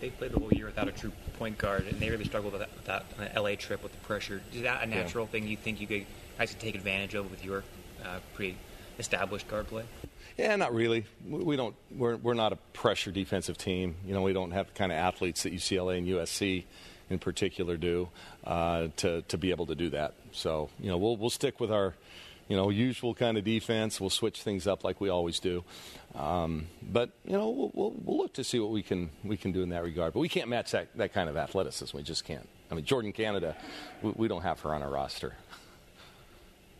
[0.00, 2.66] They played the whole year without a true point guard, and they really struggled with
[2.86, 4.40] that, that LA trip with the pressure.
[4.54, 4.94] Is that a Yeah.
[5.02, 6.06] natural thing you think you could
[6.38, 7.62] could take advantage of with your
[8.04, 8.56] uh, pretty
[8.98, 9.84] established guard play?
[10.38, 11.04] Yeah, not really.
[11.28, 11.74] We we don't.
[11.94, 13.96] We're we're not a pressure defensive team.
[14.06, 16.64] You know, we don't have the kind of athletes that UCLA and USC
[17.10, 18.08] in particular do
[18.44, 20.14] uh, to to be able to do that.
[20.32, 21.94] So you know, we'll we'll stick with our
[22.48, 24.00] you know usual kind of defense.
[24.00, 25.64] We'll switch things up like we always do.
[26.14, 29.52] Um, but you know, we'll, we'll we'll look to see what we can we can
[29.52, 30.12] do in that regard.
[30.12, 31.96] But we can't match that that kind of athleticism.
[31.96, 32.48] We just can't.
[32.70, 33.56] I mean, Jordan Canada,
[34.02, 35.34] we, we don't have her on our roster.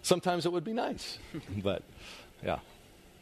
[0.03, 1.19] Sometimes it would be nice,
[1.63, 1.83] but
[2.43, 2.59] yeah.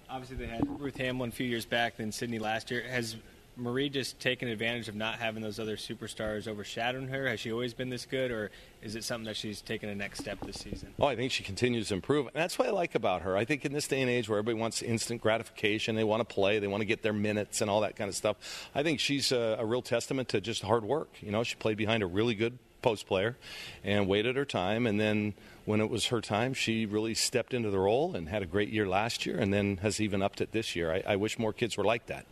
[0.09, 2.83] Obviously, they had Ruth Hamblin a few years back, then Sydney last year.
[2.83, 3.17] Has
[3.57, 7.29] Marie just taking advantage of not having those other superstars overshadowing her?
[7.29, 8.51] Has she always been this good, or
[8.83, 10.95] is it something that she's taken a next step this season?
[10.99, 12.27] Oh, I think she continues to improve.
[12.27, 13.37] And that's what I like about her.
[13.37, 16.35] I think in this day and age where everybody wants instant gratification, they want to
[16.35, 19.01] play, they want to get their minutes and all that kind of stuff, I think
[19.01, 21.09] she's a, a real testament to just hard work.
[21.21, 23.37] You know, she played behind a really good post player
[23.85, 24.87] and waited her time.
[24.87, 25.35] And then
[25.65, 28.71] when it was her time, she really stepped into the role and had a great
[28.71, 30.93] year last year and then has even upped it this year.
[30.93, 32.27] I, I wish more kids were like that.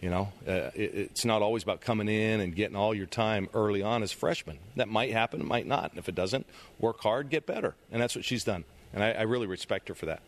[0.00, 3.48] You know, uh, it, it's not always about coming in and getting all your time
[3.52, 4.58] early on as freshmen.
[4.76, 5.90] That might happen, it might not.
[5.90, 6.46] And if it doesn't,
[6.78, 7.74] work hard, get better.
[7.90, 8.64] And that's what she's done.
[8.92, 10.22] And I, I really respect her for that.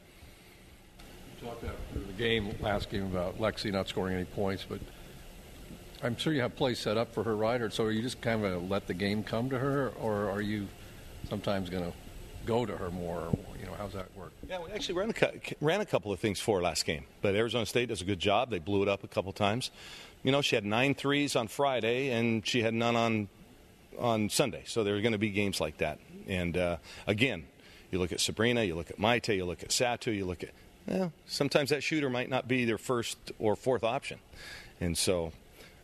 [1.40, 4.80] You talked after the game, last game, about Lexi not scoring any points, but
[6.02, 7.60] I'm sure you have plays set up for her, right?
[7.60, 10.42] Or so are you just kind of let the game come to her, or are
[10.42, 10.66] you
[11.28, 11.96] sometimes going to
[12.46, 13.20] go to her more?
[13.20, 14.32] Or, you know, how's that work?
[14.48, 17.34] Yeah, we actually ran a, ran a couple of things for her last game, but
[17.34, 18.50] Arizona State does a good job.
[18.50, 19.70] They blew it up a couple times.
[20.22, 23.28] You know, she had nine threes on Friday, and she had none on
[23.98, 24.62] on Sunday.
[24.66, 25.98] So there are going to be games like that.
[26.26, 26.76] And uh,
[27.06, 27.44] again,
[27.90, 30.50] you look at Sabrina, you look at Maite, you look at Satou, you look at
[30.86, 34.18] well, sometimes that shooter might not be their first or fourth option,
[34.80, 35.32] and so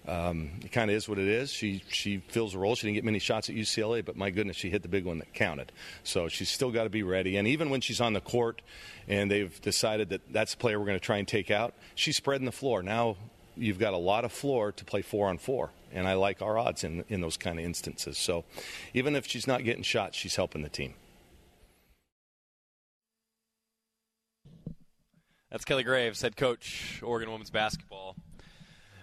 [0.06, 1.50] um, it kind of is what it is.
[1.50, 2.76] She she fills a role.
[2.76, 5.18] She didn't get many shots at UCLA, but my goodness, she hit the big one
[5.18, 5.72] that counted.
[6.04, 7.36] So she's still got to be ready.
[7.36, 8.62] And even when she's on the court,
[9.08, 12.16] and they've decided that that's the player we're going to try and take out, she's
[12.16, 12.82] spreading the floor.
[12.82, 13.16] Now
[13.56, 16.56] you've got a lot of floor to play four on four, and I like our
[16.56, 18.16] odds in in those kind of instances.
[18.16, 18.44] So
[18.94, 20.94] even if she's not getting shots, she's helping the team.
[25.50, 28.14] That's Kelly Graves, head coach, Oregon women's basketball.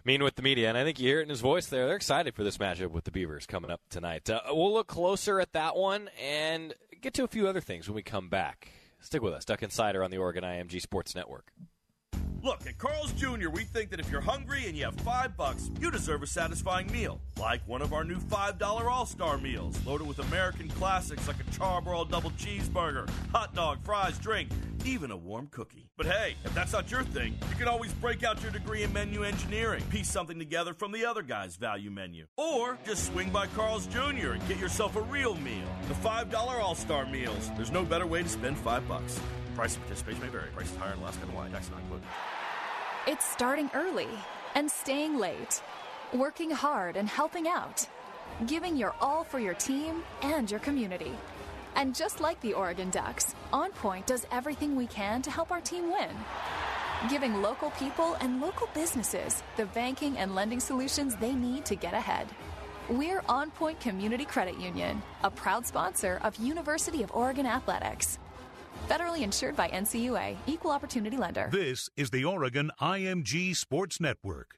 [0.06, 1.86] Meeting with the media, and I think you hear it in his voice there.
[1.86, 4.30] They're excited for this matchup with the Beavers coming up tonight.
[4.30, 7.96] Uh, we'll look closer at that one and get to a few other things when
[7.96, 8.68] we come back.
[9.00, 11.54] Stick with us, Duck Insider on the Oregon IMG Sports Network.
[12.42, 15.72] Look, at Carl's Jr., we think that if you're hungry and you have five bucks,
[15.80, 17.22] you deserve a satisfying meal.
[17.40, 21.44] Like one of our new $5 All Star meals, loaded with American classics like a
[21.58, 24.50] charbroiled double cheeseburger, hot dog, fries, drink,
[24.86, 25.90] even a warm cookie.
[25.98, 28.94] But hey, if that's not your thing, you can always break out your degree in
[28.94, 32.26] menu engineering, piece something together from the other guy's value menu.
[32.38, 34.32] Or just swing by Carl's Jr.
[34.34, 35.68] and get yourself a real meal.
[35.88, 37.52] The $5 All Star meals.
[37.56, 39.20] There's no better way to spend five bucks.
[39.56, 40.50] Price of participation may vary.
[40.54, 41.52] Prices higher in Alaska and Hawaii.
[41.52, 42.08] Tax not included.
[43.08, 44.08] It's starting early
[44.56, 45.62] and staying late,
[46.14, 47.88] working hard and helping out,
[48.48, 51.12] giving your all for your team and your community.
[51.76, 55.62] And just like the Oregon Ducks, On Point does everything we can to help our
[55.62, 56.10] team win.
[57.10, 61.94] Giving local people and local businesses the banking and lending solutions they need to get
[61.94, 62.28] ahead.
[62.90, 68.20] We're On Point Community Credit Union, a proud sponsor of University of Oregon Athletics.
[68.90, 71.50] Federally insured by NCUA, Equal Opportunity Lender.
[71.52, 74.58] This is the Oregon IMG Sports Network.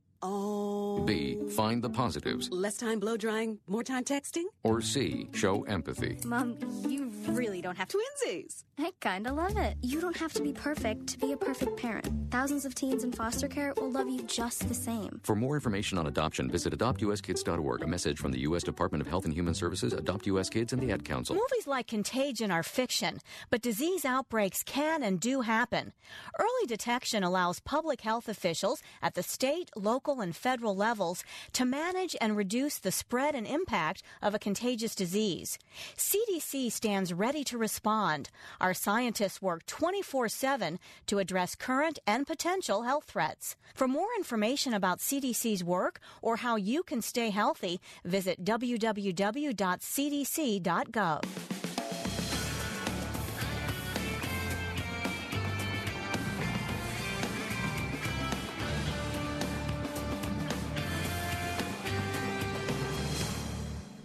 [0.23, 0.99] Oh.
[1.05, 1.37] B.
[1.55, 2.49] Find the positives?
[2.51, 4.45] Less time blow drying, more time texting?
[4.63, 5.27] Or C.
[5.33, 6.19] Show empathy?
[6.25, 6.57] Mom,
[6.87, 7.97] you really don't have to.
[7.97, 8.63] Twinsies!
[8.77, 9.77] I kinda love it.
[9.81, 12.07] You don't have to be perfect to be a perfect parent.
[12.31, 15.19] Thousands of teens in foster care will love you just the same.
[15.23, 17.83] For more information on adoption, visit adoptuskids.org.
[17.83, 18.63] A message from the U.S.
[18.63, 20.49] Department of Health and Human Services, Adopt U.S.
[20.49, 21.35] Kids, and the Ad Council.
[21.35, 25.93] Movies like Contagion are fiction, but disease outbreaks can and do happen.
[26.39, 32.15] Early detection allows public health officials at the state, local, and federal levels to manage
[32.19, 35.57] and reduce the spread and impact of a contagious disease.
[35.95, 38.29] CDC stands ready to respond.
[38.59, 43.55] Our scientists work 24 7 to address current and potential health threats.
[43.73, 48.81] For more information about CDC's work or how you can stay healthy, visit www.cdc.gov.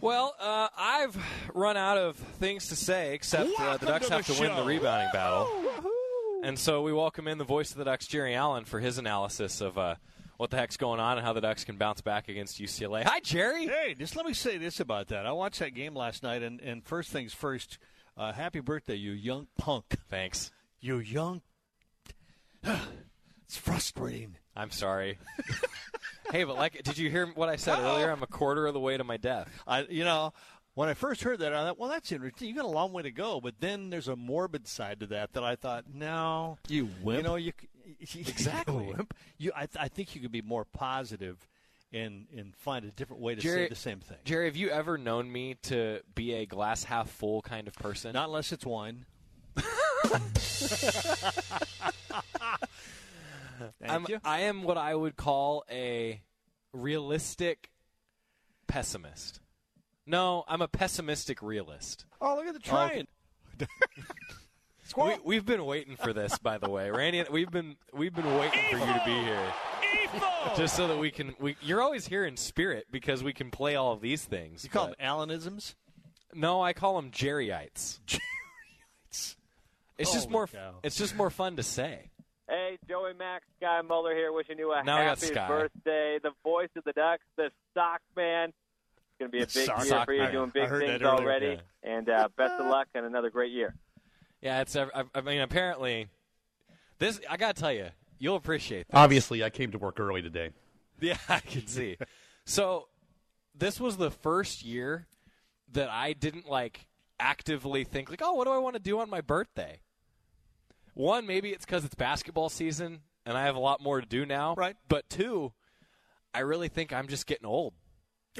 [0.07, 1.17] Well, uh, I've
[1.53, 4.55] run out of things to say, except uh, the Ducks to have the to win
[4.55, 5.51] the rebounding battle.
[6.45, 9.61] And so we welcome in the voice of the Ducks, Jerry Allen, for his analysis
[9.61, 9.97] of uh,
[10.37, 13.03] what the heck's going on and how the Ducks can bounce back against UCLA.
[13.03, 13.67] Hi, Jerry.
[13.67, 15.27] Hey, just let me say this about that.
[15.27, 17.79] I watched that game last night, and, and first things first,
[18.17, 19.87] uh, happy birthday, you young punk.
[20.09, 20.53] Thanks.
[20.79, 21.43] You young.
[22.63, 24.37] it's frustrating.
[24.55, 25.19] I'm sorry.
[26.31, 28.11] hey, but like, did you hear what I said earlier?
[28.11, 29.49] I'm a quarter of the way to my death.
[29.67, 30.33] I, you know,
[30.75, 32.49] when I first heard that, I thought, well, that's interesting.
[32.49, 33.41] You got a long way to go.
[33.41, 37.19] But then there's a morbid side to that that I thought, no, you wimp.
[37.19, 37.53] You know, you
[38.01, 38.95] exactly.
[39.39, 41.49] You, I, I think you could be more positive
[41.93, 44.19] and and find a different way to Jerry, say the same thing.
[44.25, 48.13] Jerry, have you ever known me to be a glass half full kind of person?
[48.13, 49.07] Not unless it's wine.
[53.87, 54.21] I'm, you.
[54.25, 56.23] I am what I would call a
[56.73, 57.71] realistic
[58.67, 59.41] pessimist.
[60.07, 62.05] No, I'm a pessimistic realist.
[62.21, 63.07] Oh, look at the train.
[64.97, 67.25] We, we've been waiting for this, by the way, Randy.
[67.31, 69.53] We've been we've been waiting for you to be here,
[70.57, 71.35] just so that we can.
[71.41, 74.63] We, you're always here in spirit because we can play all of these things.
[74.63, 75.75] You call them Alanisms?
[76.35, 77.99] No, I call them Jerryites.
[78.07, 79.37] Jerryites.
[79.99, 80.47] It's just more.
[80.47, 80.75] cow.
[80.83, 82.11] It's just more fun to say.
[82.49, 85.49] Hey, Joey Mack, Sky Muller here, wishing you a Now we got happy Sky.
[85.49, 86.19] birthday.
[86.23, 88.51] The voice of the Ducks, the sock man.
[88.51, 90.33] It's going to be a big sock year for you, man.
[90.33, 91.59] doing big things that earlier, already.
[91.83, 93.75] And uh, best of luck and another great year.
[94.41, 94.77] Yeah, it's.
[94.77, 96.09] I, I mean, apparently,
[96.99, 97.21] this.
[97.29, 97.89] I gotta tell you,
[98.19, 98.87] you'll appreciate.
[98.89, 98.95] This.
[98.97, 100.51] Obviously, I came to work early today.
[100.99, 101.99] Yeah, I can see.
[102.47, 102.89] so,
[103.55, 105.07] this was the first year
[105.73, 106.87] that I didn't like
[107.21, 109.81] actively think like, oh, what do I want to do on my birthday?
[110.97, 114.25] One, maybe it's because it's basketball season and I have a lot more to do
[114.25, 114.55] now.
[114.57, 114.77] Right.
[114.89, 115.53] But two,
[116.33, 117.75] I really think I'm just getting old.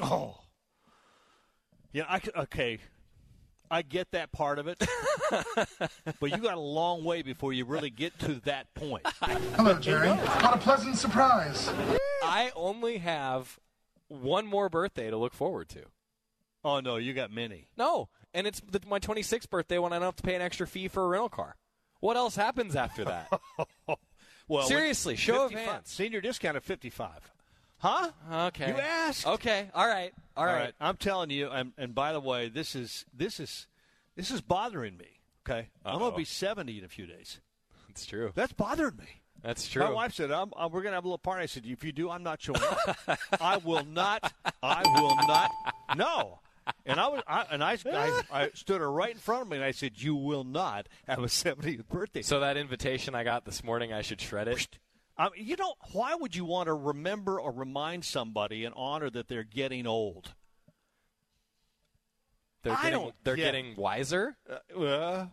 [0.01, 0.39] Oh.
[1.91, 2.79] Yeah, I c- okay.
[3.69, 4.81] I get that part of it,
[6.19, 9.05] but you got a long way before you really get to that point.
[9.21, 10.09] Hello, Jerry.
[10.09, 11.69] What a pleasant surprise.
[12.23, 13.59] I only have
[14.07, 15.81] one more birthday to look forward to.
[16.63, 17.67] Oh no, you got many.
[17.77, 20.65] No, and it's the, my 26th birthday when I don't have to pay an extra
[20.65, 21.55] fee for a rental car.
[21.99, 23.29] What else happens after that?
[24.49, 25.89] Well, seriously, show of hands.
[25.91, 27.19] Senior discount of fifty-five.
[27.79, 28.11] Huh?
[28.31, 28.69] Okay.
[28.69, 29.27] You asked.
[29.27, 29.69] Okay.
[29.75, 30.13] All right.
[30.37, 30.73] All right.
[30.79, 31.49] I'm telling you.
[31.49, 33.67] And, and by the way, this is this is
[34.15, 35.19] this is bothering me.
[35.45, 37.41] Okay, I'm gonna be seventy in a few days.
[37.89, 38.31] It's true.
[38.35, 39.21] That's bothering me.
[39.43, 39.83] That's true.
[39.83, 41.91] My wife said, I'm, I'm- "We're gonna have a little party." I said, "If you
[41.91, 43.19] do, I'm not showing up.
[43.41, 44.31] I will not.
[44.63, 45.51] I will not.
[45.97, 46.39] No."
[46.85, 49.57] And I was, I, and I, I, I stood her right in front of me,
[49.57, 53.45] and I said, "You will not have a 70th birthday." So that invitation I got
[53.45, 54.79] this morning, I should shred it.
[55.17, 59.09] I mean, you know, why would you want to remember or remind somebody and honor
[59.09, 60.33] that they're getting old?
[62.63, 64.37] They're I getting, don't They're get- getting wiser.
[64.75, 65.25] Uh,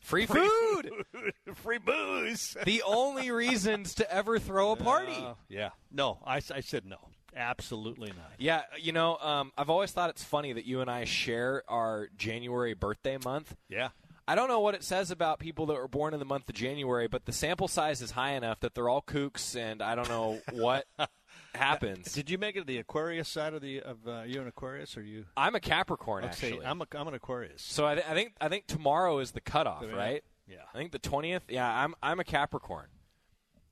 [0.00, 0.90] Free free food.
[1.54, 2.56] free booze.
[2.64, 5.16] the only reasons to ever throw a party.
[5.16, 5.70] Uh, yeah.
[5.90, 6.98] No, I, I said no.
[7.36, 8.32] Absolutely not.
[8.38, 12.08] Yeah, you know, um, I've always thought it's funny that you and I share our
[12.16, 13.54] January birthday month.
[13.68, 13.88] Yeah.
[14.28, 16.54] I don't know what it says about people that were born in the month of
[16.56, 20.08] January, but the sample size is high enough that they're all kooks, and I don't
[20.08, 20.84] know what
[21.54, 22.12] happens.
[22.12, 25.02] Did you make it the Aquarius side of the of uh, you an Aquarius or
[25.02, 25.26] you?
[25.36, 26.64] I'm a Capricorn, Let's actually.
[26.66, 27.62] I'm a, I'm an Aquarius.
[27.62, 29.94] So I, th- I think I think tomorrow is the cutoff, Yeah.
[29.96, 30.24] right?
[30.48, 30.56] Yeah.
[30.74, 31.44] I think the twentieth.
[31.48, 32.86] Yeah, I'm I'm a Capricorn.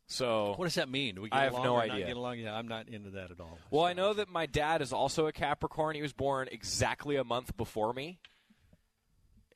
[0.07, 1.14] So What does that mean?
[1.14, 2.07] Do we get I have along no idea.
[2.07, 2.38] get along?
[2.38, 3.59] Yeah, I'm not into that at all.
[3.70, 5.96] Well, I know that my dad is also a Capricorn.
[5.96, 8.18] He was born exactly a month before me,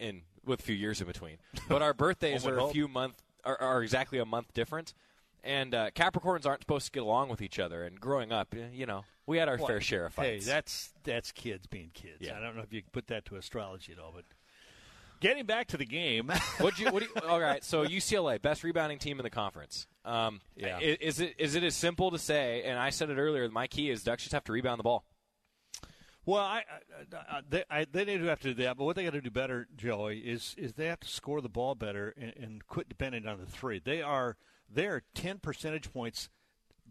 [0.00, 1.36] and with a few years in between.
[1.68, 2.72] But our birthdays are would a hope.
[2.72, 4.94] few month are, are exactly a month different.
[5.44, 7.84] And uh, Capricorns aren't supposed to get along with each other.
[7.84, 10.44] And growing up, you know, we had our Well, fair share of fights.
[10.46, 12.16] Hey, that's that's kids being kids.
[12.20, 12.36] Yeah.
[12.36, 14.24] I don't know if you can put that to astrology at all, but
[15.20, 16.30] getting back to the game.
[16.58, 16.90] What'd you?
[16.90, 17.08] What you?
[17.28, 17.62] All right.
[17.64, 19.86] So UCLA, best rebounding team in the conference.
[20.04, 20.76] Um, Yeah.
[20.78, 22.62] i- Is it is it as simple to say?
[22.64, 23.48] And I said it earlier.
[23.50, 25.04] My key is Ducks just have to rebound the ball.
[26.26, 26.58] Well, I,
[27.16, 29.22] I, I, they, I, they do have to do that, but what they got to
[29.22, 32.86] do better, Joey, is is they have to score the ball better and, and quit
[32.88, 33.80] depending on the three.
[33.82, 34.36] They are
[34.70, 36.28] they are ten percentage points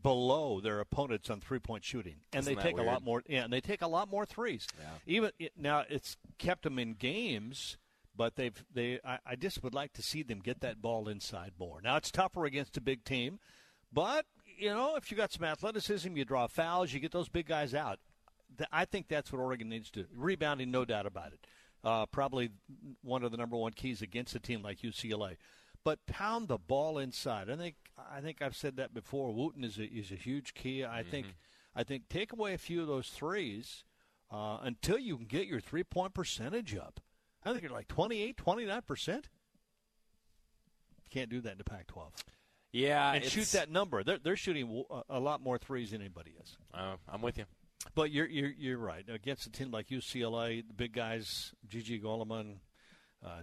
[0.01, 3.21] below their opponents on three point shooting, and Isn't they that take a lot more.
[3.27, 4.67] Yeah, and they take a lot more threes.
[4.79, 4.85] Yeah.
[5.05, 7.77] Even now, it's kept them in games,
[8.17, 8.99] but they've they.
[9.05, 11.79] I, I just would like to see them get that ball inside more.
[11.81, 13.39] Now it's tougher against a big team,
[13.93, 14.25] but
[14.57, 17.73] you know if you got some athleticism, you draw fouls, you get those big guys
[17.73, 17.99] out.
[18.71, 20.09] I think that's what Oregon needs to do.
[20.15, 21.45] Rebounding, no doubt about it.
[21.83, 22.49] Uh, probably
[23.03, 25.37] one of the number one keys against a team like UCLA.
[25.83, 27.49] But pound the ball inside.
[27.49, 27.75] I think
[28.11, 29.31] I think I've said that before.
[29.31, 30.83] Wooten is a, is a huge key.
[30.83, 31.27] I think
[31.75, 33.83] I think take away a few of those threes
[34.31, 36.99] uh, until you can get your three point percentage up.
[37.47, 39.29] I think you're like 28, 29 percent.
[41.09, 42.11] Can't do that in the Pac-12.
[42.73, 44.03] Yeah, and shoot that number.
[44.03, 46.57] They're they're shooting a lot more threes than anybody is.
[46.73, 47.45] Uh, I'm with you.
[47.95, 49.05] But you're you're you're right.
[49.07, 52.57] Against a team like UCLA, the big guys, Gigi Goloman.
[53.25, 53.41] Uh,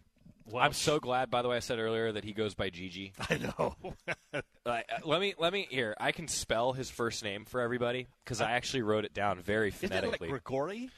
[0.55, 3.13] I'm so glad, by the way, I said earlier that he goes by Gigi.
[3.31, 3.77] I know.
[4.67, 5.95] Uh, let me let me here.
[6.01, 9.71] I can spell his first name for everybody because I actually wrote it down very
[9.71, 10.09] phonetically.
[10.09, 10.31] Isn't that like.
[10.31, 10.91] Grigori?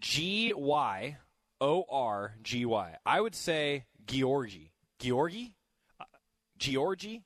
[0.00, 1.18] G Y
[1.60, 2.96] O R G Y.
[3.04, 4.72] I would say Georgi.
[4.98, 5.54] Georgi?
[6.58, 7.22] Georgi?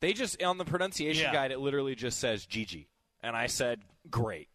[0.00, 1.32] They just on the pronunciation Yeah.
[1.32, 2.88] guide it literally just says Gigi.
[3.20, 3.80] And I said,
[4.10, 4.48] great.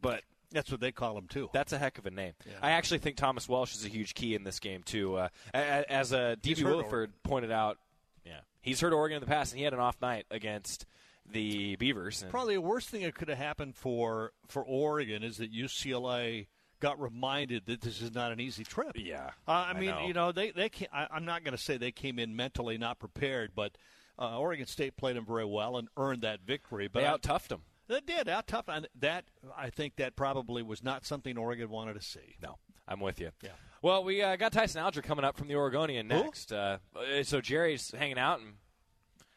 [0.00, 1.48] But that's what they call him too.
[1.52, 2.32] That's a heck of a name.
[2.60, 5.16] I actually think Thomas Welsh is a huge key in this game too.
[5.16, 7.78] Uh, as uh, DB Williford pointed out,
[8.24, 10.86] yeah, he's hurt Oregon in the past, and he had an off night against
[11.30, 12.24] the Beavers.
[12.30, 16.46] Probably the worst thing that could have happened for for Oregon is that UCLA
[16.80, 18.92] got reminded that this is not an easy trip.
[18.94, 20.06] Yeah, uh, I I mean, know.
[20.06, 22.78] you know, they they can I, I'm not going to say they came in mentally
[22.78, 23.76] not prepared, but
[24.18, 26.88] uh, Oregon State played them very well and earned that victory.
[26.88, 27.62] But they out toughed them.
[27.90, 29.24] They did out tough, and that
[29.56, 32.36] I think that probably was not something Oregon wanted to see.
[32.40, 33.30] No, I'm with you.
[33.42, 33.50] Yeah.
[33.82, 36.52] Well, we uh, got Tyson Alger coming up from the Oregonian next.
[36.52, 38.54] Uh, uh, so Jerry's hanging out, and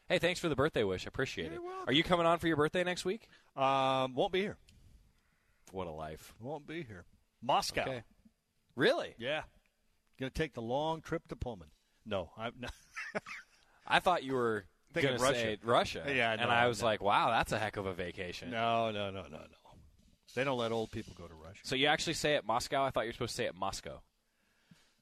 [0.08, 1.04] hey, thanks for the birthday wish.
[1.04, 1.58] I appreciate it.
[1.86, 3.28] Are you coming on for your birthday next week?
[3.56, 4.56] Um, won't be here.
[5.72, 6.34] What a life.
[6.40, 7.06] Won't be here.
[7.44, 7.82] Moscow.
[7.82, 8.02] Okay.
[8.76, 9.14] Really?
[9.18, 9.42] Yeah.
[10.18, 11.68] Going to take the long trip to Pullman.
[12.06, 12.72] No, I'm not.
[13.86, 15.40] I thought you were Thinking going to Russia.
[15.40, 16.04] say Russia.
[16.08, 16.86] Yeah, and I was no.
[16.86, 18.50] like, wow, that's a heck of a vacation.
[18.50, 19.46] No, no, no, no, no.
[20.34, 21.60] They don't let old people go to Russia.
[21.62, 22.84] So you actually say it Moscow?
[22.84, 24.00] I thought you were supposed to say it Moscow.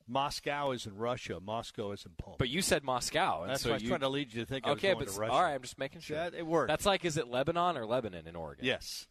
[0.06, 1.38] Moscow is in Russia.
[1.40, 2.36] Moscow is in Pullman.
[2.38, 3.42] But you said Moscow.
[3.42, 5.08] And That's so why I was you- trying to lead you to think Okay, but
[5.18, 6.16] all right, I'm just making sure.
[6.16, 6.68] Yeah, it worked.
[6.68, 8.64] That's like, is it Lebanon or Lebanon in Oregon?
[8.64, 9.06] Yes.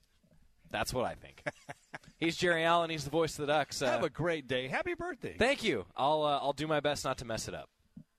[0.69, 1.41] That's what I think.
[2.17, 2.89] he's Jerry Allen.
[2.89, 3.81] He's the voice of the Ducks.
[3.81, 4.67] Uh, Have a great day.
[4.67, 5.35] Happy birthday.
[5.37, 5.85] Thank you.
[5.95, 7.69] I'll uh, I'll do my best not to mess it up.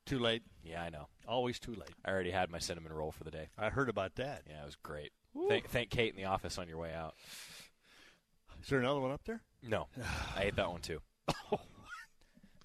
[0.07, 0.43] Too late.
[0.65, 1.07] Yeah, I know.
[1.29, 1.91] Always too late.
[2.05, 3.49] I already had my cinnamon roll for the day.
[3.57, 4.43] I heard about that.
[4.49, 5.13] Yeah, it was great.
[5.49, 7.15] Thank, thank Kate in the office on your way out.
[8.63, 9.41] Is there another one up there?
[9.63, 9.87] No,
[10.37, 11.01] I ate that one too.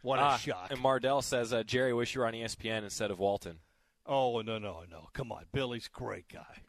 [0.01, 0.67] What a Ah, shock.
[0.71, 3.59] And Mardell says, uh, Jerry, wish you were on ESPN instead of Walton.
[4.05, 5.09] Oh no no no!
[5.13, 6.61] Come on, Billy's a great guy.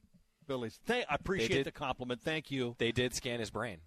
[0.47, 0.79] Billy's.
[0.87, 2.21] Th- I appreciate did- the compliment.
[2.23, 2.75] Thank you.
[2.79, 3.79] They did scan his brain.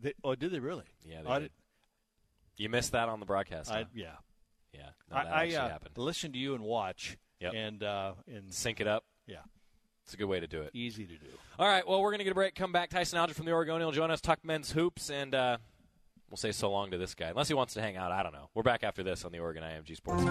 [0.00, 0.84] They, oh, did they really?
[1.04, 1.50] Yeah, they I did.
[2.56, 3.70] You missed that on the broadcast.
[3.70, 3.84] I, huh?
[3.94, 4.06] yeah.
[4.72, 5.90] Yeah, no, I, that I actually uh, happened.
[5.96, 7.16] listen to you and watch.
[7.40, 7.52] Yep.
[7.54, 9.04] And uh, and Sync it up.
[9.26, 9.38] Yeah.
[10.04, 10.70] It's a good way to do it.
[10.72, 11.26] Easy to do.
[11.58, 12.54] All right, well, we're going to get a break.
[12.54, 12.88] Come back.
[12.88, 15.58] Tyson Alger from the Oregonian will join us, talk men's hoops, and uh,
[16.30, 17.28] we'll say so long to this guy.
[17.28, 18.10] Unless he wants to hang out.
[18.10, 18.48] I don't know.
[18.54, 20.24] We're back after this on the Oregon IMG Sports.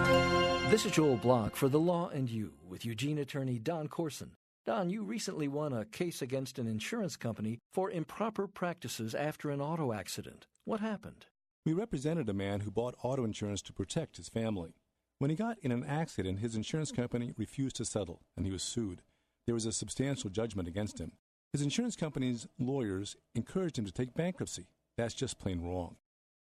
[0.70, 4.32] This is Joel Block for The Law and You with Eugene attorney Don Corson.
[4.68, 9.62] Don, you recently won a case against an insurance company for improper practices after an
[9.62, 10.46] auto accident.
[10.66, 11.24] What happened?
[11.64, 14.74] We represented a man who bought auto insurance to protect his family.
[15.20, 18.62] When he got in an accident, his insurance company refused to settle, and he was
[18.62, 19.00] sued.
[19.46, 21.12] There was a substantial judgment against him.
[21.54, 24.66] His insurance company's lawyers encouraged him to take bankruptcy.
[24.98, 25.96] That's just plain wrong.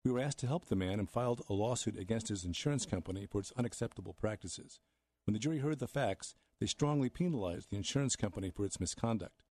[0.03, 3.27] We were asked to help the man and filed a lawsuit against his insurance company
[3.27, 4.79] for its unacceptable practices.
[5.25, 9.43] When the jury heard the facts, they strongly penalized the insurance company for its misconduct.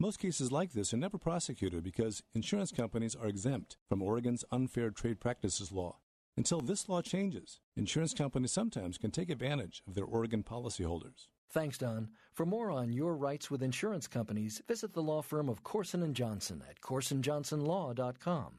[0.00, 4.90] Most cases like this are never prosecuted because insurance companies are exempt from Oregon's unfair
[4.90, 5.98] trade practices law.
[6.36, 11.28] Until this law changes, insurance companies sometimes can take advantage of their Oregon policyholders.
[11.52, 12.08] Thanks, Don.
[12.32, 16.16] For more on your rights with insurance companies, visit the law firm of Corson and
[16.16, 18.54] Johnson at corsonjohnsonlaw.com.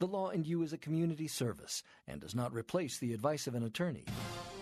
[0.00, 3.54] The Law and You is a community service and does not replace the advice of
[3.54, 4.04] an attorney.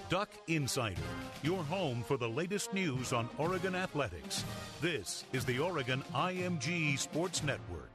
[0.08, 1.02] Duck Insider,
[1.42, 4.42] your home for the latest news on Oregon athletics.
[4.80, 7.90] This is the Oregon IMG Sports Network.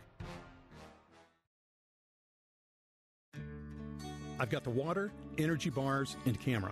[4.40, 6.72] I've got the water, energy bars, and camera.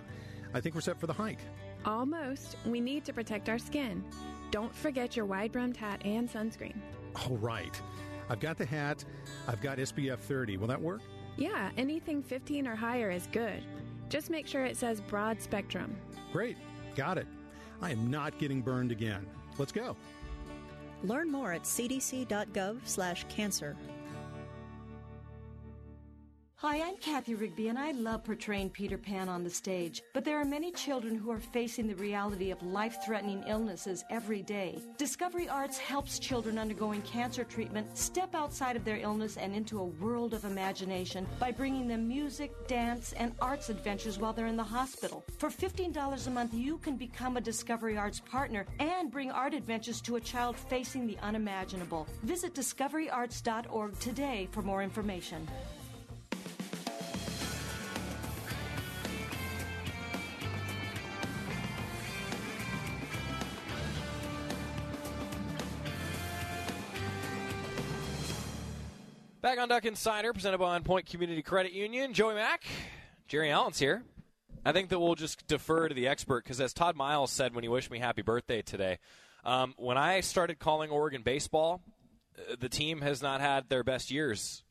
[0.54, 1.40] I think we're set for the hike.
[1.84, 2.56] Almost.
[2.64, 4.04] We need to protect our skin.
[4.52, 6.76] Don't forget your wide brimmed hat and sunscreen.
[7.16, 7.80] All right.
[8.28, 9.04] I've got the hat.
[9.48, 10.58] I've got SPF 30.
[10.58, 11.00] Will that work?
[11.36, 13.64] Yeah, anything 15 or higher is good.
[14.12, 15.96] Just make sure it says broad spectrum.
[16.34, 16.58] Great.
[16.94, 17.26] Got it.
[17.80, 19.26] I am not getting burned again.
[19.56, 19.96] Let's go.
[21.02, 23.76] Learn more at cdc.gov/cancer.
[26.62, 30.00] Hi, I'm Cathy Rigby, and I love portraying Peter Pan on the stage.
[30.14, 34.42] But there are many children who are facing the reality of life threatening illnesses every
[34.42, 34.78] day.
[34.96, 39.84] Discovery Arts helps children undergoing cancer treatment step outside of their illness and into a
[39.84, 44.62] world of imagination by bringing them music, dance, and arts adventures while they're in the
[44.62, 45.24] hospital.
[45.38, 50.00] For $15 a month, you can become a Discovery Arts partner and bring art adventures
[50.02, 52.06] to a child facing the unimaginable.
[52.22, 55.48] Visit discoveryarts.org today for more information.
[69.42, 72.12] Back on Duck Insider, presented by On Point Community Credit Union.
[72.12, 72.62] Joey Mack,
[73.26, 74.04] Jerry Allen's here.
[74.64, 77.64] I think that we'll just defer to the expert because, as Todd Miles said when
[77.64, 79.00] he wished me happy birthday today,
[79.44, 81.82] um, when I started calling Oregon baseball,
[82.38, 84.62] uh, the team has not had their best years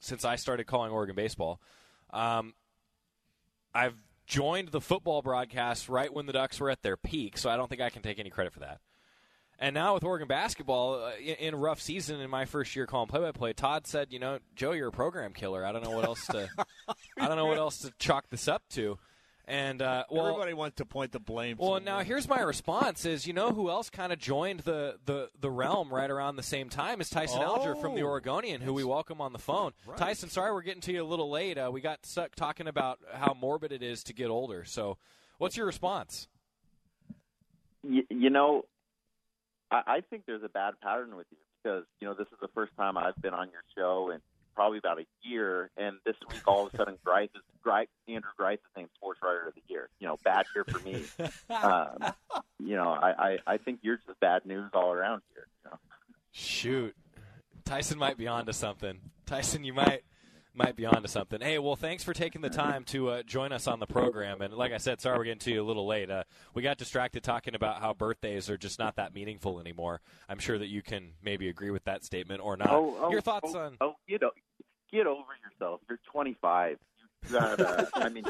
[0.00, 1.58] since I started calling Oregon baseball.
[2.10, 2.52] Um,
[3.74, 3.96] I've
[4.26, 7.70] joined the football broadcast right when the Ducks were at their peak, so I don't
[7.70, 8.80] think I can take any credit for that.
[9.62, 12.86] And now with Oregon basketball uh, in, in a rough season in my first year
[12.86, 15.66] calling play-by-play, Todd said, "You know, Joe, you're a program killer.
[15.66, 16.48] I don't know what else to,
[17.18, 18.98] I don't know what else to chalk this up to."
[19.46, 21.56] And uh, well, everybody wants to point the blame.
[21.58, 21.98] Well, somewhere.
[21.98, 25.50] now here's my response: is you know who else kind of joined the, the the
[25.50, 28.84] realm right around the same time is Tyson Alger from the Oh, Oregonian, who we
[28.84, 29.72] welcome on the phone.
[29.84, 29.98] Right.
[29.98, 31.58] Tyson, sorry we're getting to you a little late.
[31.58, 34.64] Uh, we got stuck talking about how morbid it is to get older.
[34.64, 34.96] So,
[35.36, 36.28] what's your response?
[37.82, 38.64] you, you know,
[39.70, 42.48] I, I think there's a bad pattern with you because you know this is the
[42.48, 44.20] first time I've been on your show in
[44.54, 48.30] probably about a year, and this week all of a sudden Greif is Greif, Andrew
[48.36, 49.88] Greif is named Sports Writer of the Year.
[50.00, 51.04] You know, bad year for me.
[51.50, 52.12] um,
[52.58, 55.46] you know, I, I I think you're just bad news all around here.
[55.64, 55.78] You know?
[56.32, 56.94] Shoot,
[57.64, 58.98] Tyson might be onto something.
[59.26, 60.02] Tyson, you might
[60.54, 61.40] might be onto something.
[61.40, 64.40] Hey, well, thanks for taking the time to uh, join us on the program.
[64.40, 66.10] And like I said, sorry we're getting to you a little late.
[66.10, 66.24] Uh,
[66.54, 70.00] we got distracted talking about how birthdays are just not that meaningful anymore.
[70.28, 72.70] I'm sure that you can maybe agree with that statement or not.
[72.70, 73.76] Oh, oh, Your thoughts oh, on?
[73.80, 74.30] Oh, you know,
[74.92, 75.80] get over yourself.
[75.88, 76.78] You're 25.
[77.28, 77.88] You gotta.
[77.94, 78.24] I mean,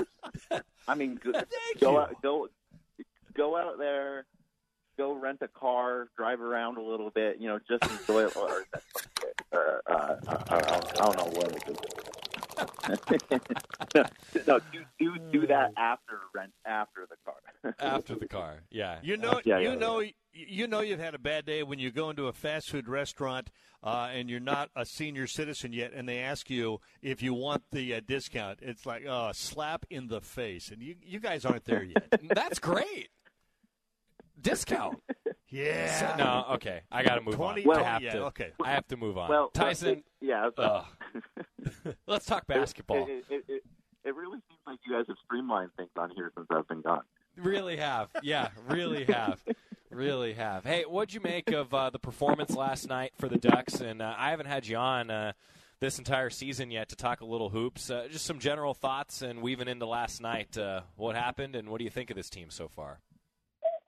[0.88, 1.32] I mean, go,
[1.80, 2.48] go out, go,
[3.34, 4.26] go out there,
[4.98, 7.38] go rent a car, drive around a little bit.
[7.38, 8.36] You know, just enjoy it.
[8.36, 8.66] Or,
[9.52, 10.16] or uh, uh,
[10.48, 12.09] I, don't, I don't know what it is.
[13.94, 14.04] No,
[14.46, 17.74] no, do, do do that after rent after the car.
[17.78, 18.98] After the car, yeah.
[19.02, 20.02] You know, Yeah, you yeah, know,
[20.32, 23.50] you know, you've had a bad day when you go into a fast food restaurant
[23.82, 27.62] uh, and you're not a senior citizen yet, and they ask you if you want
[27.72, 28.58] the uh, discount.
[28.62, 32.20] It's like oh, a slap in the face, and you you guys aren't there yet.
[32.34, 33.08] That's great.
[34.40, 35.02] Discount.
[35.48, 35.98] Yeah.
[35.98, 36.82] So- no, okay.
[36.90, 37.68] I got to move 20 on.
[37.68, 38.24] Well- I have yeah, to.
[38.26, 38.52] okay.
[38.62, 39.28] I have to move on.
[39.28, 40.02] Well, Tyson.
[40.20, 40.48] yeah.
[40.56, 40.84] Ugh.
[42.06, 43.06] Let's talk basketball.
[43.08, 43.62] It, it, it,
[44.04, 47.02] it really seems like you guys have streamlined things on here since I've been gone.
[47.36, 48.08] Really have.
[48.22, 49.42] Yeah, really have.
[49.90, 50.64] Really have.
[50.64, 53.80] Hey, what'd you make of uh, the performance last night for the Ducks?
[53.80, 55.32] And uh, I haven't had you on uh,
[55.80, 57.90] this entire season yet to talk a little hoops.
[57.90, 60.56] Uh, just some general thoughts and weaving into last night.
[60.56, 63.00] Uh, what happened and what do you think of this team so far?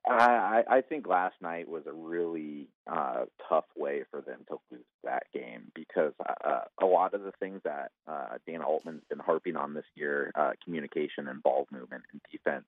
[0.05, 4.85] I, I think last night was a really uh, tough way for them to lose
[5.05, 6.13] that game because
[6.45, 10.33] uh, a lot of the things that uh, Dana Altman's been harping on this year,
[10.35, 12.67] uh, communication and ball movement and defense,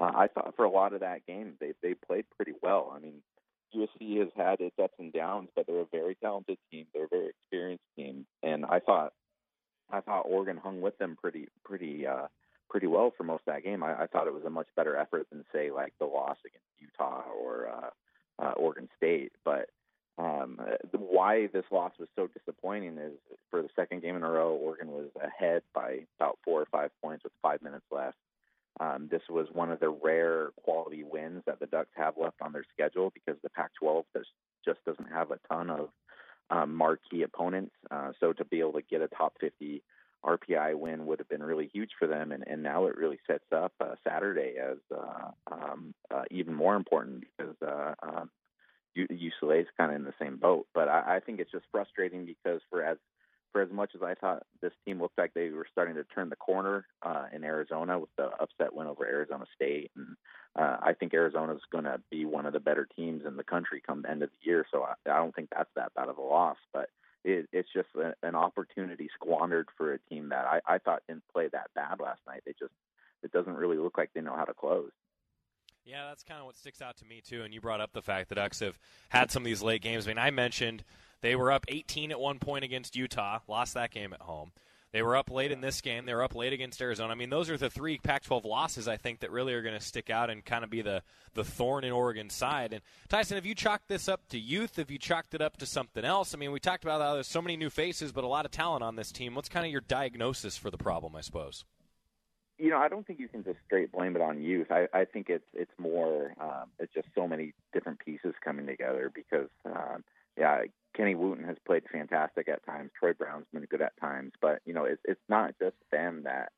[0.00, 2.92] uh, I thought for a lot of that game they they played pretty well.
[2.94, 3.22] I mean,
[3.74, 6.86] USC has had its ups and downs, but they're a very talented team.
[6.92, 9.12] They're a very experienced team, and I thought
[9.90, 12.26] I thought Oregon hung with them pretty pretty uh,
[12.68, 13.82] pretty well for most of that game.
[13.82, 16.66] I, I thought it was a much better effort than say like the loss against
[16.78, 19.32] Utah or uh, uh, Oregon State.
[19.44, 19.70] But
[20.18, 20.60] um,
[20.92, 23.12] the, why this loss was so disappointing is
[23.50, 26.90] for the second game in a row, Oregon was ahead by about four or five
[27.02, 28.16] points with five minutes left.
[28.80, 32.52] Um, this was one of the rare quality wins that the Ducks have left on
[32.52, 34.26] their schedule because the Pac-12 does,
[34.64, 35.90] just doesn't have a ton of
[36.50, 37.74] um, marquee opponents.
[37.90, 39.82] Uh, so to be able to get a top 50
[40.24, 43.44] RPI win would have been really huge for them, and, and now it really sets
[43.52, 48.30] up uh, Saturday as uh, um, uh, even more important because uh, um,
[48.96, 50.66] UCLA is kind of in the same boat.
[50.74, 52.96] But I, I think it's just frustrating because for as
[53.52, 56.28] for as much as I thought this team looked like they were starting to turn
[56.28, 60.16] the corner uh, in Arizona with the upset win over Arizona State, and
[60.56, 63.44] uh, I think Arizona is going to be one of the better teams in the
[63.44, 64.66] country come the end of the year.
[64.72, 66.88] So I, I don't think that's that bad of a loss, but
[67.24, 71.24] it, it's just a, an opportunity squandered for a team that I, I thought didn't
[71.32, 72.42] play that bad last night.
[72.44, 72.72] They just
[73.22, 74.90] it doesn't really look like they know how to close.
[75.84, 77.42] Yeah, that's kind of what sticks out to me too.
[77.42, 80.06] And you brought up the fact that Ducks have had some of these late games.
[80.06, 80.84] I mean, I mentioned
[81.20, 84.52] they were up 18 at one point against Utah, lost that game at home.
[84.94, 86.06] They were up late in this game.
[86.06, 87.10] They were up late against Arizona.
[87.10, 89.84] I mean, those are the three Pac-12 losses I think that really are going to
[89.84, 91.02] stick out and kind of be the
[91.34, 92.72] the thorn in Oregon's side.
[92.72, 94.76] And Tyson, have you chalked this up to youth?
[94.76, 96.32] Have you chalked it up to something else?
[96.32, 98.52] I mean, we talked about how there's so many new faces, but a lot of
[98.52, 99.34] talent on this team.
[99.34, 101.16] What's kind of your diagnosis for the problem?
[101.16, 101.64] I suppose.
[102.56, 104.68] you know, I don't think you can just straight blame it on youth.
[104.70, 109.10] I, I think it's it's more um, it's just so many different pieces coming together
[109.12, 110.04] because um,
[110.36, 110.62] yeah,
[110.96, 112.90] Kenny Wooten has played fantastic at times.
[112.98, 116.52] Troy Brown's been good at times, but you know, it's it's not just them that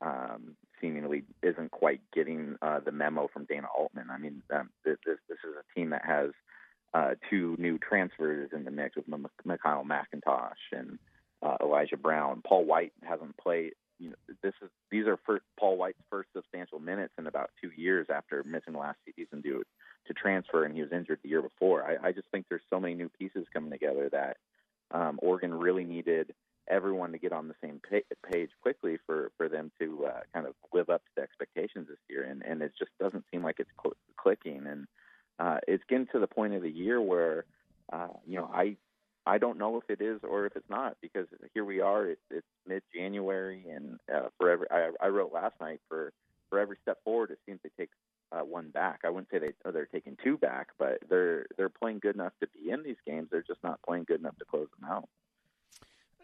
[0.00, 4.08] um, seemingly isn't quite getting uh, the memo from Dana Altman.
[4.10, 6.30] I mean, um, this this is a team that has
[6.94, 10.98] uh, two new transfers in the mix with MiKyle McIntosh and
[11.42, 12.42] uh, Elijah Brown.
[12.46, 13.72] Paul White hasn't played.
[13.98, 17.70] You know, this is these are first, Paul White's first substantial minutes in about two
[17.76, 19.62] years after missing last season due
[20.06, 21.84] to transfer, and he was injured the year before.
[21.84, 24.36] I, I just think there's so many new pieces coming together that
[24.90, 26.34] um, Oregon really needed
[26.68, 30.46] everyone to get on the same pa- page quickly for for them to uh, kind
[30.46, 33.56] of live up to the expectations this year, and and it just doesn't seem like
[33.58, 34.66] it's cl- clicking.
[34.66, 34.86] And
[35.38, 37.44] uh, it's getting to the point of the year where,
[37.92, 38.76] uh, you know, I
[39.26, 42.06] I don't know if it is or if it's not because here we are.
[42.06, 46.12] It's, it's mid January, and uh, for every I, I wrote last night for
[46.48, 47.90] for every step forward, it seems they take
[48.32, 49.00] uh, one back.
[49.04, 52.32] I wouldn't say they oh, they're taking two back, but they're they're playing good enough
[52.40, 53.28] to be in these games.
[53.30, 55.08] They're just not playing good enough to close them out.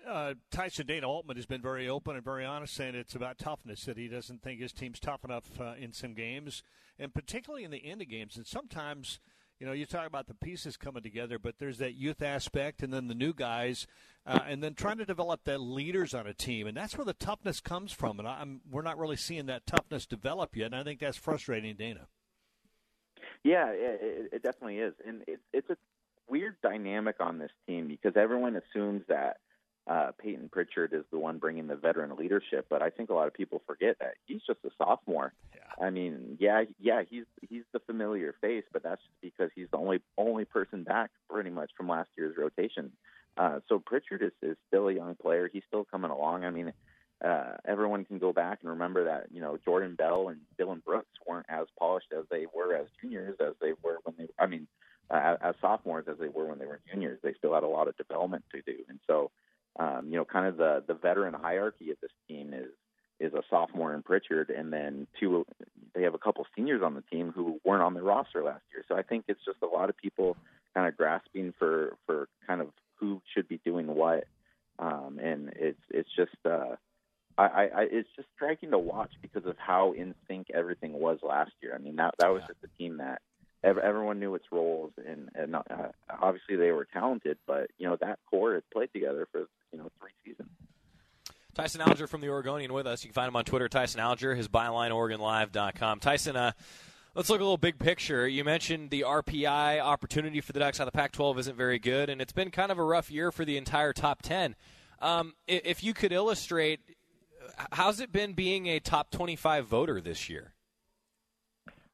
[0.09, 3.85] Uh, Tyson Dana Altman has been very open and very honest, saying it's about toughness
[3.85, 6.63] that he doesn't think his team's tough enough uh, in some games,
[6.99, 8.37] and particularly in the end of games.
[8.37, 9.21] And sometimes,
[9.63, 12.93] you know, you talk about the pieces coming together, but there's that youth aspect, and
[12.93, 13.87] then the new guys,
[14.27, 17.13] uh, and then trying to develop the leaders on a team, and that's where the
[17.13, 18.19] toughness comes from.
[18.19, 21.77] And I'm, we're not really seeing that toughness develop yet, and I think that's frustrating,
[21.77, 22.09] Dana.
[23.45, 25.77] Yeah, it, it definitely is, and it, it's a
[26.29, 29.37] weird dynamic on this team because everyone assumes that
[29.87, 33.27] uh, Payton Pritchard is the one bringing the veteran leadership, but I think a lot
[33.27, 35.33] of people forget that he's just a sophomore.
[35.55, 35.85] Yeah.
[35.85, 39.79] I mean, yeah, yeah, he's he's the familiar face, but that's just because he's the
[39.79, 42.93] only only person back pretty much from last year's rotation.
[43.37, 45.49] Uh, so Pritchard is, is still a young player.
[45.53, 46.45] He's still coming along.
[46.45, 46.73] I mean,
[47.25, 51.11] uh, everyone can go back and remember that you know Jordan Bell and Dillon Brooks
[51.27, 54.29] weren't as polished as they were as juniors as they were when they.
[54.39, 54.69] I mean,
[55.11, 57.19] uh, as sophomores as they were when they were juniors.
[57.23, 59.33] They still had a lot of development to do, and so
[59.79, 62.71] um, you know, kind of the the veteran hierarchy of this team is
[63.21, 65.45] is a sophomore in Pritchard, and then two.
[65.95, 68.85] They have a couple seniors on the team who weren't on the roster last year.
[68.89, 70.37] So I think it's just a lot of people
[70.75, 74.25] kind of grasping for for kind of who should be doing what,
[74.79, 76.37] um, and it's it's just.
[76.45, 76.77] Uh,
[77.39, 81.53] I, I, it's just striking to watch because of how in sync everything was last
[81.63, 81.75] year.
[81.75, 83.23] I mean, that that was just a team that
[83.65, 85.63] everyone knew its roles, and, and uh,
[86.21, 87.39] obviously they were talented.
[87.47, 90.51] But you know that core has played together for you know three seasons.
[91.55, 93.05] Tyson Alger from the Oregonian with us.
[93.05, 94.35] You can find him on Twitter, Tyson Alger.
[94.35, 96.01] His byline, OregonLive.com.
[96.01, 96.53] Tyson, uh,
[97.15, 98.27] let's look a little big picture.
[98.27, 100.79] You mentioned the RPI opportunity for the Ducks.
[100.79, 103.45] How the Pac-12 isn't very good, and it's been kind of a rough year for
[103.45, 104.57] the entire top ten.
[105.01, 106.81] Um, if you could illustrate,
[107.73, 110.55] how's it been being a top twenty-five voter this year?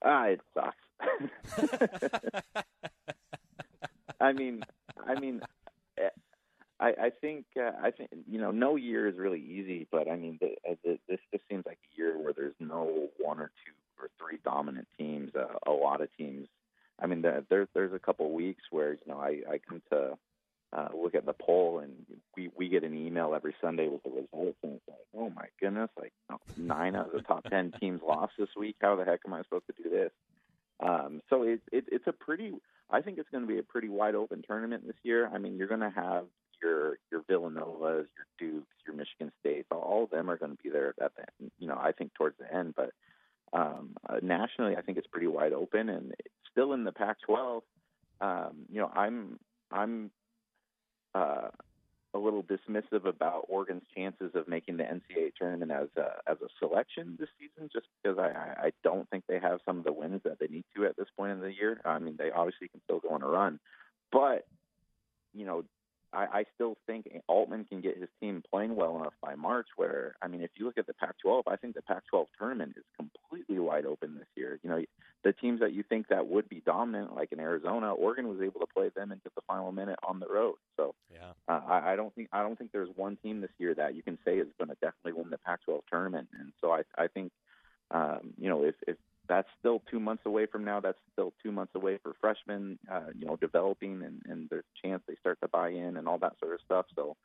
[0.04, 0.76] Ah, uh, it sucks.
[4.20, 4.64] I mean,
[5.06, 5.40] I mean,
[6.80, 10.16] I, I think uh, I think you know no year is really easy, but I
[10.16, 13.50] mean the, uh, the, this this seems like a year where there's no one or
[13.64, 15.32] two or three dominant teams.
[15.34, 16.46] Uh, a lot of teams.
[17.00, 20.16] I mean, the, there's there's a couple weeks where you know I I come to
[20.72, 21.92] uh, look at the poll and
[22.36, 25.46] we we get an email every Sunday with the results and it's like oh my
[25.60, 26.12] goodness like
[26.56, 28.76] nine out of the top ten teams lost this week.
[28.80, 30.12] How the heck am I supposed to do this?
[30.80, 32.52] Um, so it, it, it's a pretty,
[32.90, 35.28] I think it's going to be a pretty wide open tournament this year.
[35.32, 36.24] I mean, you're going to have
[36.62, 39.68] your your Villanovas, your Dukes, your Michigan States.
[39.70, 42.36] All of them are going to be there at the, you know, I think towards
[42.38, 42.74] the end.
[42.76, 42.90] But
[43.52, 46.12] um, uh, nationally, I think it's pretty wide open, and
[46.50, 47.62] still in the Pac-12.
[48.20, 49.38] Um, you know, I'm
[49.70, 50.10] I'm
[51.14, 51.48] uh,
[52.14, 56.48] a little dismissive about Oregon's chances of making the NCAA tournament as a, as a
[56.58, 60.22] selection this season, just because I, I don't think they have some of the wins
[60.24, 61.80] that they need to at this point in the year.
[61.84, 63.60] I mean, they obviously can still go on a run,
[64.10, 64.46] but
[65.34, 65.64] you know,
[66.12, 69.66] I, I still think Altman can get his team playing well enough by March.
[69.76, 72.84] Where I mean, if you look at the Pac-12, I think the Pac-12 tournament is
[72.96, 74.58] completely wide open this year.
[74.62, 74.82] You know,
[75.24, 78.60] the teams that you think that would be dominant, like in Arizona, Oregon was able
[78.60, 80.56] to play them into the final minute on the road.
[80.76, 83.74] So yeah, uh, I, I don't think I don't think there's one team this year
[83.74, 86.28] that you can say is going to definitely win the Pac-12 tournament.
[86.38, 87.32] And so I I think
[87.90, 88.96] um, you know if if
[89.28, 90.80] that's still two months away from now.
[90.80, 95.02] That's still two months away for freshmen, uh, you know, developing and, and there's chance
[95.06, 96.86] they start to buy in and all that sort of stuff.
[96.94, 97.16] So,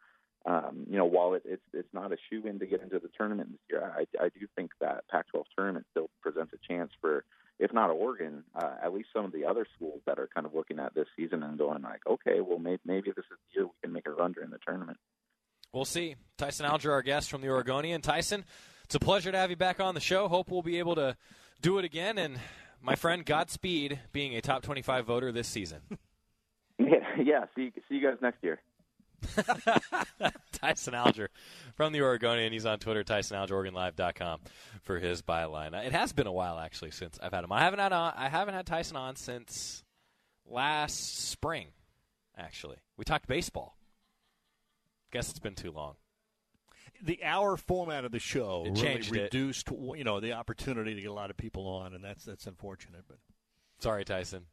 [0.46, 3.10] um, you know, while it, it's it's not a shoe in to get into the
[3.18, 7.24] tournament this year, I, I do think that Pac-12 tournament still presents a chance for,
[7.60, 10.54] if not Oregon, uh, at least some of the other schools that are kind of
[10.54, 13.66] looking at this season and going like, okay, well maybe maybe this is the year
[13.66, 14.98] we can make a run during the tournament.
[15.72, 16.16] We'll see.
[16.38, 18.02] Tyson Alger, our guest from the Oregonian.
[18.02, 18.46] Tyson,
[18.86, 20.28] it's a pleasure to have you back on the show.
[20.28, 21.18] Hope we'll be able to
[21.62, 22.20] do it again.
[22.20, 22.38] And
[22.80, 25.80] my friend, Godspeed being a top 25 voter this season.
[26.94, 27.46] Yeah, yeah.
[27.56, 28.60] See, see you guys next year.
[30.52, 31.30] Tyson Alger
[31.76, 32.52] from the Oregonian.
[32.52, 34.42] He's on Twitter, Tyson Alger, OregonLive.com
[34.82, 35.74] for his byline.
[35.86, 37.52] It has been a while actually since I've had him.
[37.52, 39.84] I haven't had on, I haven't had Tyson on since
[40.46, 41.68] last spring.
[42.38, 43.78] Actually, we talked baseball.
[45.12, 45.96] Guess it's been too long
[47.02, 49.98] the hour format of the show it really reduced, it.
[49.98, 53.04] you know, the opportunity to get a lot of people on, and that's that's unfortunate.
[53.08, 53.18] But
[53.80, 54.46] sorry, Tyson,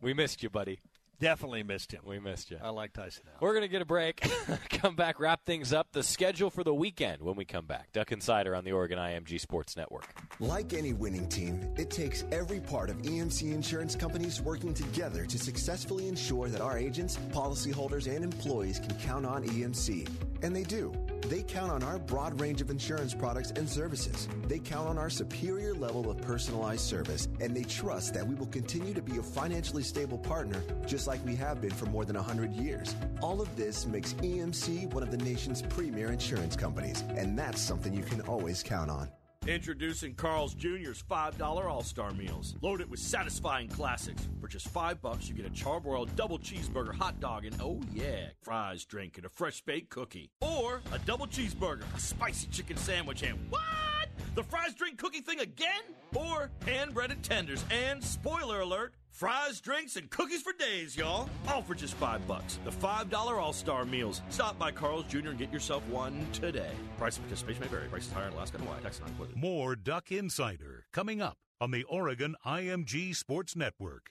[0.00, 0.80] we missed you, buddy.
[1.20, 2.00] Definitely missed him.
[2.06, 2.56] We missed you.
[2.62, 3.38] I like Tyson Allen.
[3.40, 4.26] We're going to get a break.
[4.70, 5.88] come back, wrap things up.
[5.92, 7.92] The schedule for the weekend when we come back.
[7.92, 10.08] Duck Insider on the Oregon IMG Sports Network.
[10.40, 15.38] Like any winning team, it takes every part of EMC insurance companies working together to
[15.38, 20.08] successfully ensure that our agents, policyholders, and employees can count on EMC.
[20.42, 20.90] And they do.
[21.28, 24.28] They count on our broad range of insurance products and services.
[24.46, 28.46] They count on our superior level of personalized service, and they trust that we will
[28.46, 32.16] continue to be a financially stable partner, just like we have been for more than
[32.16, 32.94] 100 years.
[33.22, 37.92] All of this makes EMC one of the nation's premier insurance companies, and that's something
[37.94, 39.08] you can always count on.
[39.50, 42.54] Introducing Carl's Jr.'s $5 All Star Meals.
[42.62, 44.28] Loaded with satisfying classics.
[44.40, 48.28] For just five bucks, you get a charbroiled double cheeseburger hot dog and, oh yeah,
[48.42, 50.30] fries, drink, and a fresh baked cookie.
[50.40, 54.08] Or a double cheeseburger, a spicy chicken sandwich, and what?
[54.36, 55.82] The fries, drink, cookie thing again?
[56.14, 61.28] Or hand breaded tenders and, spoiler alert, Fries, drinks, and cookies for days, y'all.
[61.48, 62.58] All for just five bucks.
[62.64, 64.22] The $5 All-Star Meals.
[64.30, 65.30] Stop by Carl's Jr.
[65.30, 66.70] and get yourself one today.
[66.96, 67.88] Price of participation may vary.
[67.88, 68.82] Prices higher in Alaska and Hawaii.
[68.82, 69.36] Tax not included.
[69.36, 74.10] More Duck Insider coming up on the Oregon IMG Sports Network.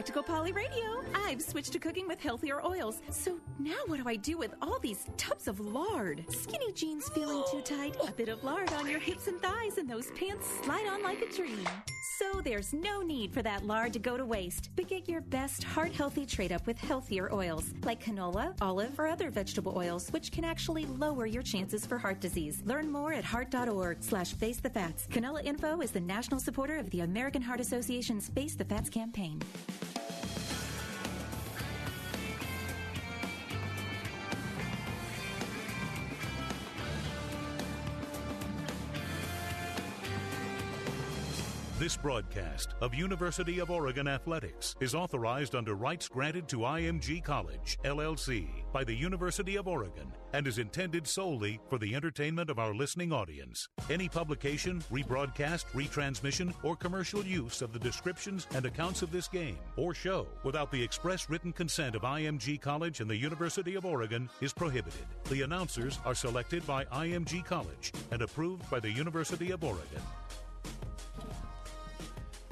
[0.00, 1.04] Practical Polly Radio.
[1.14, 3.02] I've switched to cooking with healthier oils.
[3.10, 6.24] So now what do I do with all these tubs of lard?
[6.30, 9.86] Skinny jeans feeling too tight, a bit of lard on your hips and thighs, and
[9.86, 11.68] those pants slide on like a dream.
[12.16, 14.70] So there's no need for that lard to go to waste.
[14.74, 19.06] But get your best heart healthy trade up with healthier oils like canola, olive, or
[19.06, 22.62] other vegetable oils, which can actually lower your chances for heart disease.
[22.64, 25.06] Learn more at heart.org slash face the fats.
[25.08, 29.42] Canola Info is the national supporter of the American Heart Association's Face the Fats campaign.
[41.80, 47.78] This broadcast of University of Oregon Athletics is authorized under rights granted to IMG College,
[47.86, 52.74] LLC, by the University of Oregon and is intended solely for the entertainment of our
[52.74, 53.66] listening audience.
[53.88, 59.56] Any publication, rebroadcast, retransmission, or commercial use of the descriptions and accounts of this game
[59.78, 64.28] or show without the express written consent of IMG College and the University of Oregon
[64.42, 65.06] is prohibited.
[65.30, 70.02] The announcers are selected by IMG College and approved by the University of Oregon.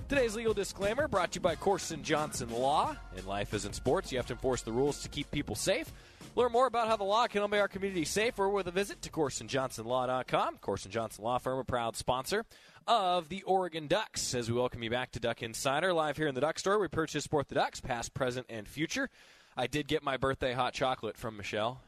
[0.08, 2.96] Today's legal disclaimer brought to you by Corson Johnson Law.
[3.14, 5.92] In life as in sports, you have to enforce the rules to keep people safe.
[6.34, 9.02] Learn more about how the law can help make our community safer with a visit
[9.02, 10.58] to CorsonJohnsonLaw.com.
[10.62, 12.46] Corson Johnson Law Firm, a proud sponsor
[12.86, 14.34] of the Oregon Ducks.
[14.34, 16.88] As we welcome you back to Duck Insider, live here in the Duck Store, we
[16.88, 19.10] purchase support the Ducks, past, present, and future.
[19.58, 21.82] I did get my birthday hot chocolate from Michelle.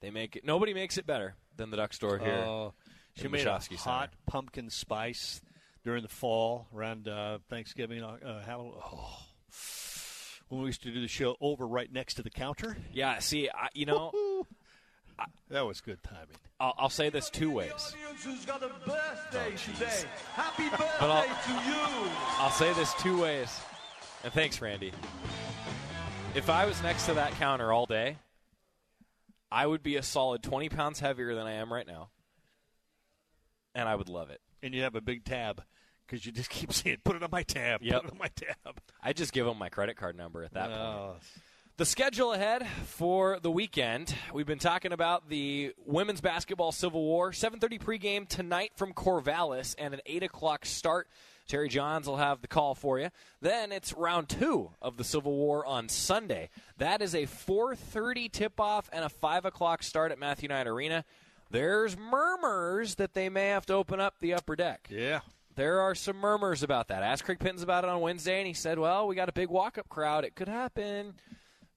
[0.00, 0.44] They make it.
[0.46, 2.44] Nobody makes it better than the Duck Store here.
[2.46, 2.72] Oh,
[3.14, 5.42] she made a hot pumpkin spice
[5.84, 8.02] during the fall around uh, Thanksgiving.
[8.02, 8.74] Uh, Halloween.
[8.84, 9.18] Oh.
[10.48, 12.76] When we used to do the show over right next to the counter.
[12.92, 14.46] Yeah, see, I, you know,
[15.50, 16.36] that was good timing.
[16.60, 17.94] I'll, I'll say this two ways.
[18.22, 19.54] who's got birthday.
[20.34, 22.10] Happy Oh, I'll- birthday to you.
[22.38, 23.58] I'll say this two ways.
[24.24, 24.92] And thanks, Randy.
[26.34, 28.18] If I was next to that counter all day,
[29.50, 32.10] I would be a solid 20 pounds heavier than I am right now.
[33.74, 34.40] And I would love it.
[34.62, 35.62] And you have a big tab
[36.06, 38.02] because you just keep saying, "Put it on my tab." Yep.
[38.02, 38.80] Put it on my tab.
[39.02, 41.10] I just give them my credit card number at that Oh.
[41.12, 41.22] point.
[41.78, 44.14] The schedule ahead for the weekend.
[44.32, 47.32] We've been talking about the women's basketball Civil War.
[47.32, 51.08] 7:30 pregame tonight from Corvallis, and an 8 o'clock start.
[51.48, 53.08] Terry Johns will have the call for you.
[53.40, 56.50] Then it's round two of the Civil War on Sunday.
[56.76, 61.04] That is a 4:30 tip-off and a 5 o'clock start at Matthew Knight Arena.
[61.52, 64.88] There's murmurs that they may have to open up the upper deck.
[64.90, 65.20] Yeah.
[65.54, 67.02] There are some murmurs about that.
[67.02, 69.50] Asked Craig Pintens about it on Wednesday, and he said, "Well, we got a big
[69.50, 70.24] walk-up crowd.
[70.24, 71.14] It could happen."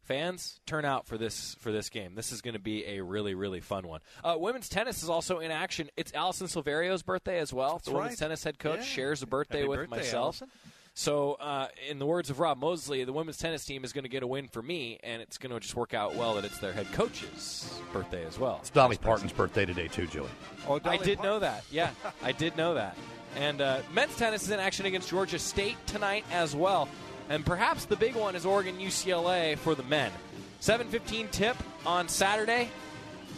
[0.01, 2.13] Fans, turn out for this for this game.
[2.15, 4.01] This is going to be a really really fun one.
[4.23, 5.89] Uh, women's tennis is also in action.
[5.97, 7.81] It's Alison Silverio's birthday as well.
[7.83, 8.83] the women's tennis head coach Yeah.
[8.85, 10.41] shares a birthday Happy with birthday, myself.
[10.41, 10.51] Alison.
[10.97, 14.09] So, uh, in the words of Rob Moseley, the women's tennis team is going to
[14.09, 16.57] get a win for me, and it's going to just work out well that it's
[16.59, 18.59] their head coach's birthday as well.
[18.61, 20.29] It's Dolly Parton's birthday today too, Julie.
[20.69, 21.65] Oh, I Dolly did know that.
[21.69, 21.89] Yeah,
[22.23, 22.97] I did know that.
[23.35, 26.87] And uh, men's tennis is in action against Georgia State tonight as well.
[27.27, 30.13] And perhaps the big one is Oregon UCLA for the men.
[30.61, 32.69] 7:15 tip on Saturday,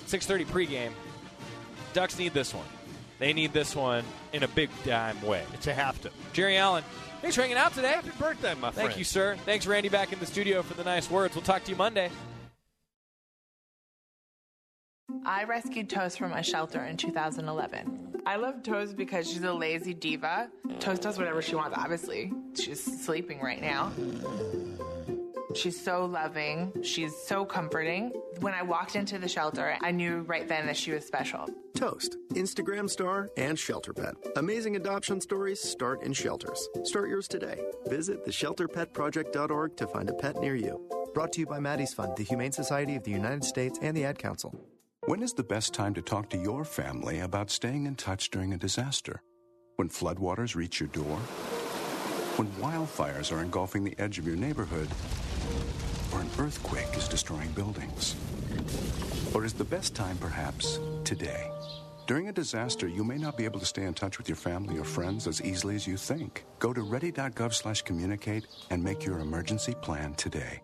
[0.05, 0.91] 6:30 pregame.
[1.93, 2.66] Ducks need this one.
[3.20, 4.03] They need this one
[4.34, 5.43] in a big dime way.
[5.53, 6.11] It's a have to.
[6.34, 6.84] Jerry Allen,
[7.22, 7.93] thanks for hanging out today.
[7.93, 8.76] Happy birthday, my friend.
[8.76, 9.38] Thank you, sir.
[9.45, 11.36] Thanks, Randy, back in the studio for the nice words.
[11.36, 12.11] We'll talk to you Monday.
[15.26, 18.22] I rescued Toast from a shelter in 2011.
[18.26, 20.49] I love Toast because she's a lazy diva.
[20.80, 22.32] Toast does whatever she wants, obviously.
[22.55, 23.91] She's sleeping right now.
[25.56, 26.74] She's so loving.
[26.84, 28.12] She's so comforting.
[28.41, 31.48] When I walked into the shelter, I knew right then that she was special.
[31.74, 34.16] Toast, Instagram star, and shelter pet.
[34.36, 36.68] Amazing adoption stories start in shelters.
[36.84, 37.60] Start yours today.
[37.88, 40.82] Visit theshelterpetproject.org to find a pet near you.
[41.14, 44.06] Brought to you by Maddie's Fund, the Humane Society of the United States, and the
[44.06, 44.54] Ad Council.
[45.06, 48.54] When is the best time to talk to your family about staying in touch during
[48.54, 49.22] a disaster?
[49.78, 51.18] When floodwaters reach your door?
[52.36, 54.89] When wildfires are engulfing the edge of your neighborhood?
[56.18, 58.15] Or an earthquake is destroying buildings?
[59.36, 61.51] Or is the best time perhaps today?
[62.07, 64.80] During a disaster, you may not be able to stay in touch with your family
[64.80, 66.43] or friends as easily as you think.
[66.57, 70.63] Go to ready.gov slash communicate and make your emergency plan today.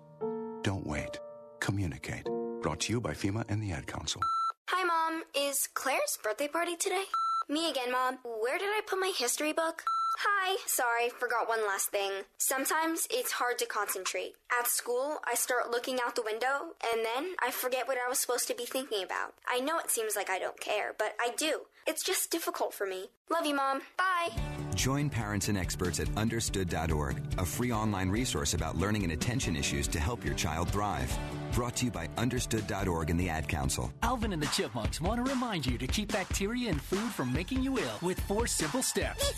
[0.64, 1.20] Don't wait.
[1.60, 2.26] Communicate.
[2.64, 4.22] Brought to you by FEMA and the Ad Council.
[4.70, 5.22] Hi, Mom.
[5.38, 7.04] Is Claire's birthday party today?
[7.48, 8.18] Me again, Mom.
[8.42, 9.84] Where did I put my history book?
[10.18, 12.12] Hi, sorry, forgot one last thing.
[12.38, 14.36] Sometimes it's hard to concentrate.
[14.58, 18.20] At school, I start looking out the window, and then I forget what I was
[18.20, 19.34] supposed to be thinking about.
[19.48, 21.62] I know it seems like I don't care, but I do.
[21.88, 23.10] It's just difficult for me.
[23.30, 23.82] Love you, Mom.
[23.98, 24.30] Bye.
[24.76, 29.88] Join parents and experts at understood.org, a free online resource about learning and attention issues
[29.90, 31.16] to help your child thrive.
[31.54, 33.94] Brought to you by understood.org and the Ad Council.
[34.02, 37.62] Alvin and the Chipmunks want to remind you to keep bacteria in food from making
[37.62, 39.32] you ill with four simple steps.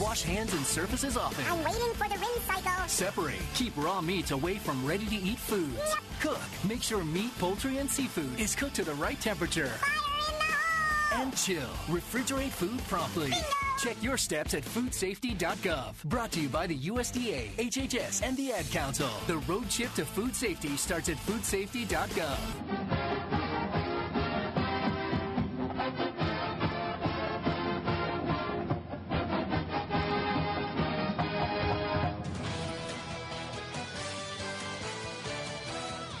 [0.00, 1.44] Wash hands and surfaces often.
[1.48, 2.88] I'm waiting for the rinse cycle.
[2.88, 5.76] Separate, keep raw meats away from ready to eat foods.
[5.76, 5.98] Yep.
[6.20, 9.66] Cook, make sure meat, poultry, and seafood is cooked to the right temperature.
[9.66, 11.22] Fire in the hole.
[11.22, 13.30] And chill, refrigerate food promptly.
[13.30, 13.46] Bingo.
[13.78, 16.02] Check your steps at foodsafety.gov.
[16.04, 19.08] Brought to you by the USDA, HHS, and the Ad Council.
[19.28, 23.47] The road trip to food safety starts at foodsafety.gov.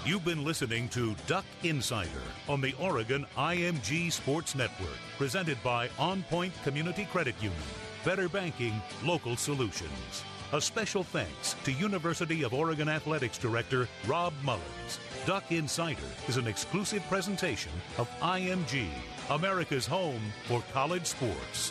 [0.08, 6.22] You've been listening to Duck Insider on the Oregon IMG Sports Network, presented by On
[6.30, 7.60] Point Community Credit Union.
[8.06, 10.24] Better banking, local solutions.
[10.54, 14.98] A special thanks to University of Oregon Athletics Director Rob Mullens.
[15.26, 18.86] Duck Insider is an exclusive presentation of IMG,
[19.28, 21.70] America's home for college sports.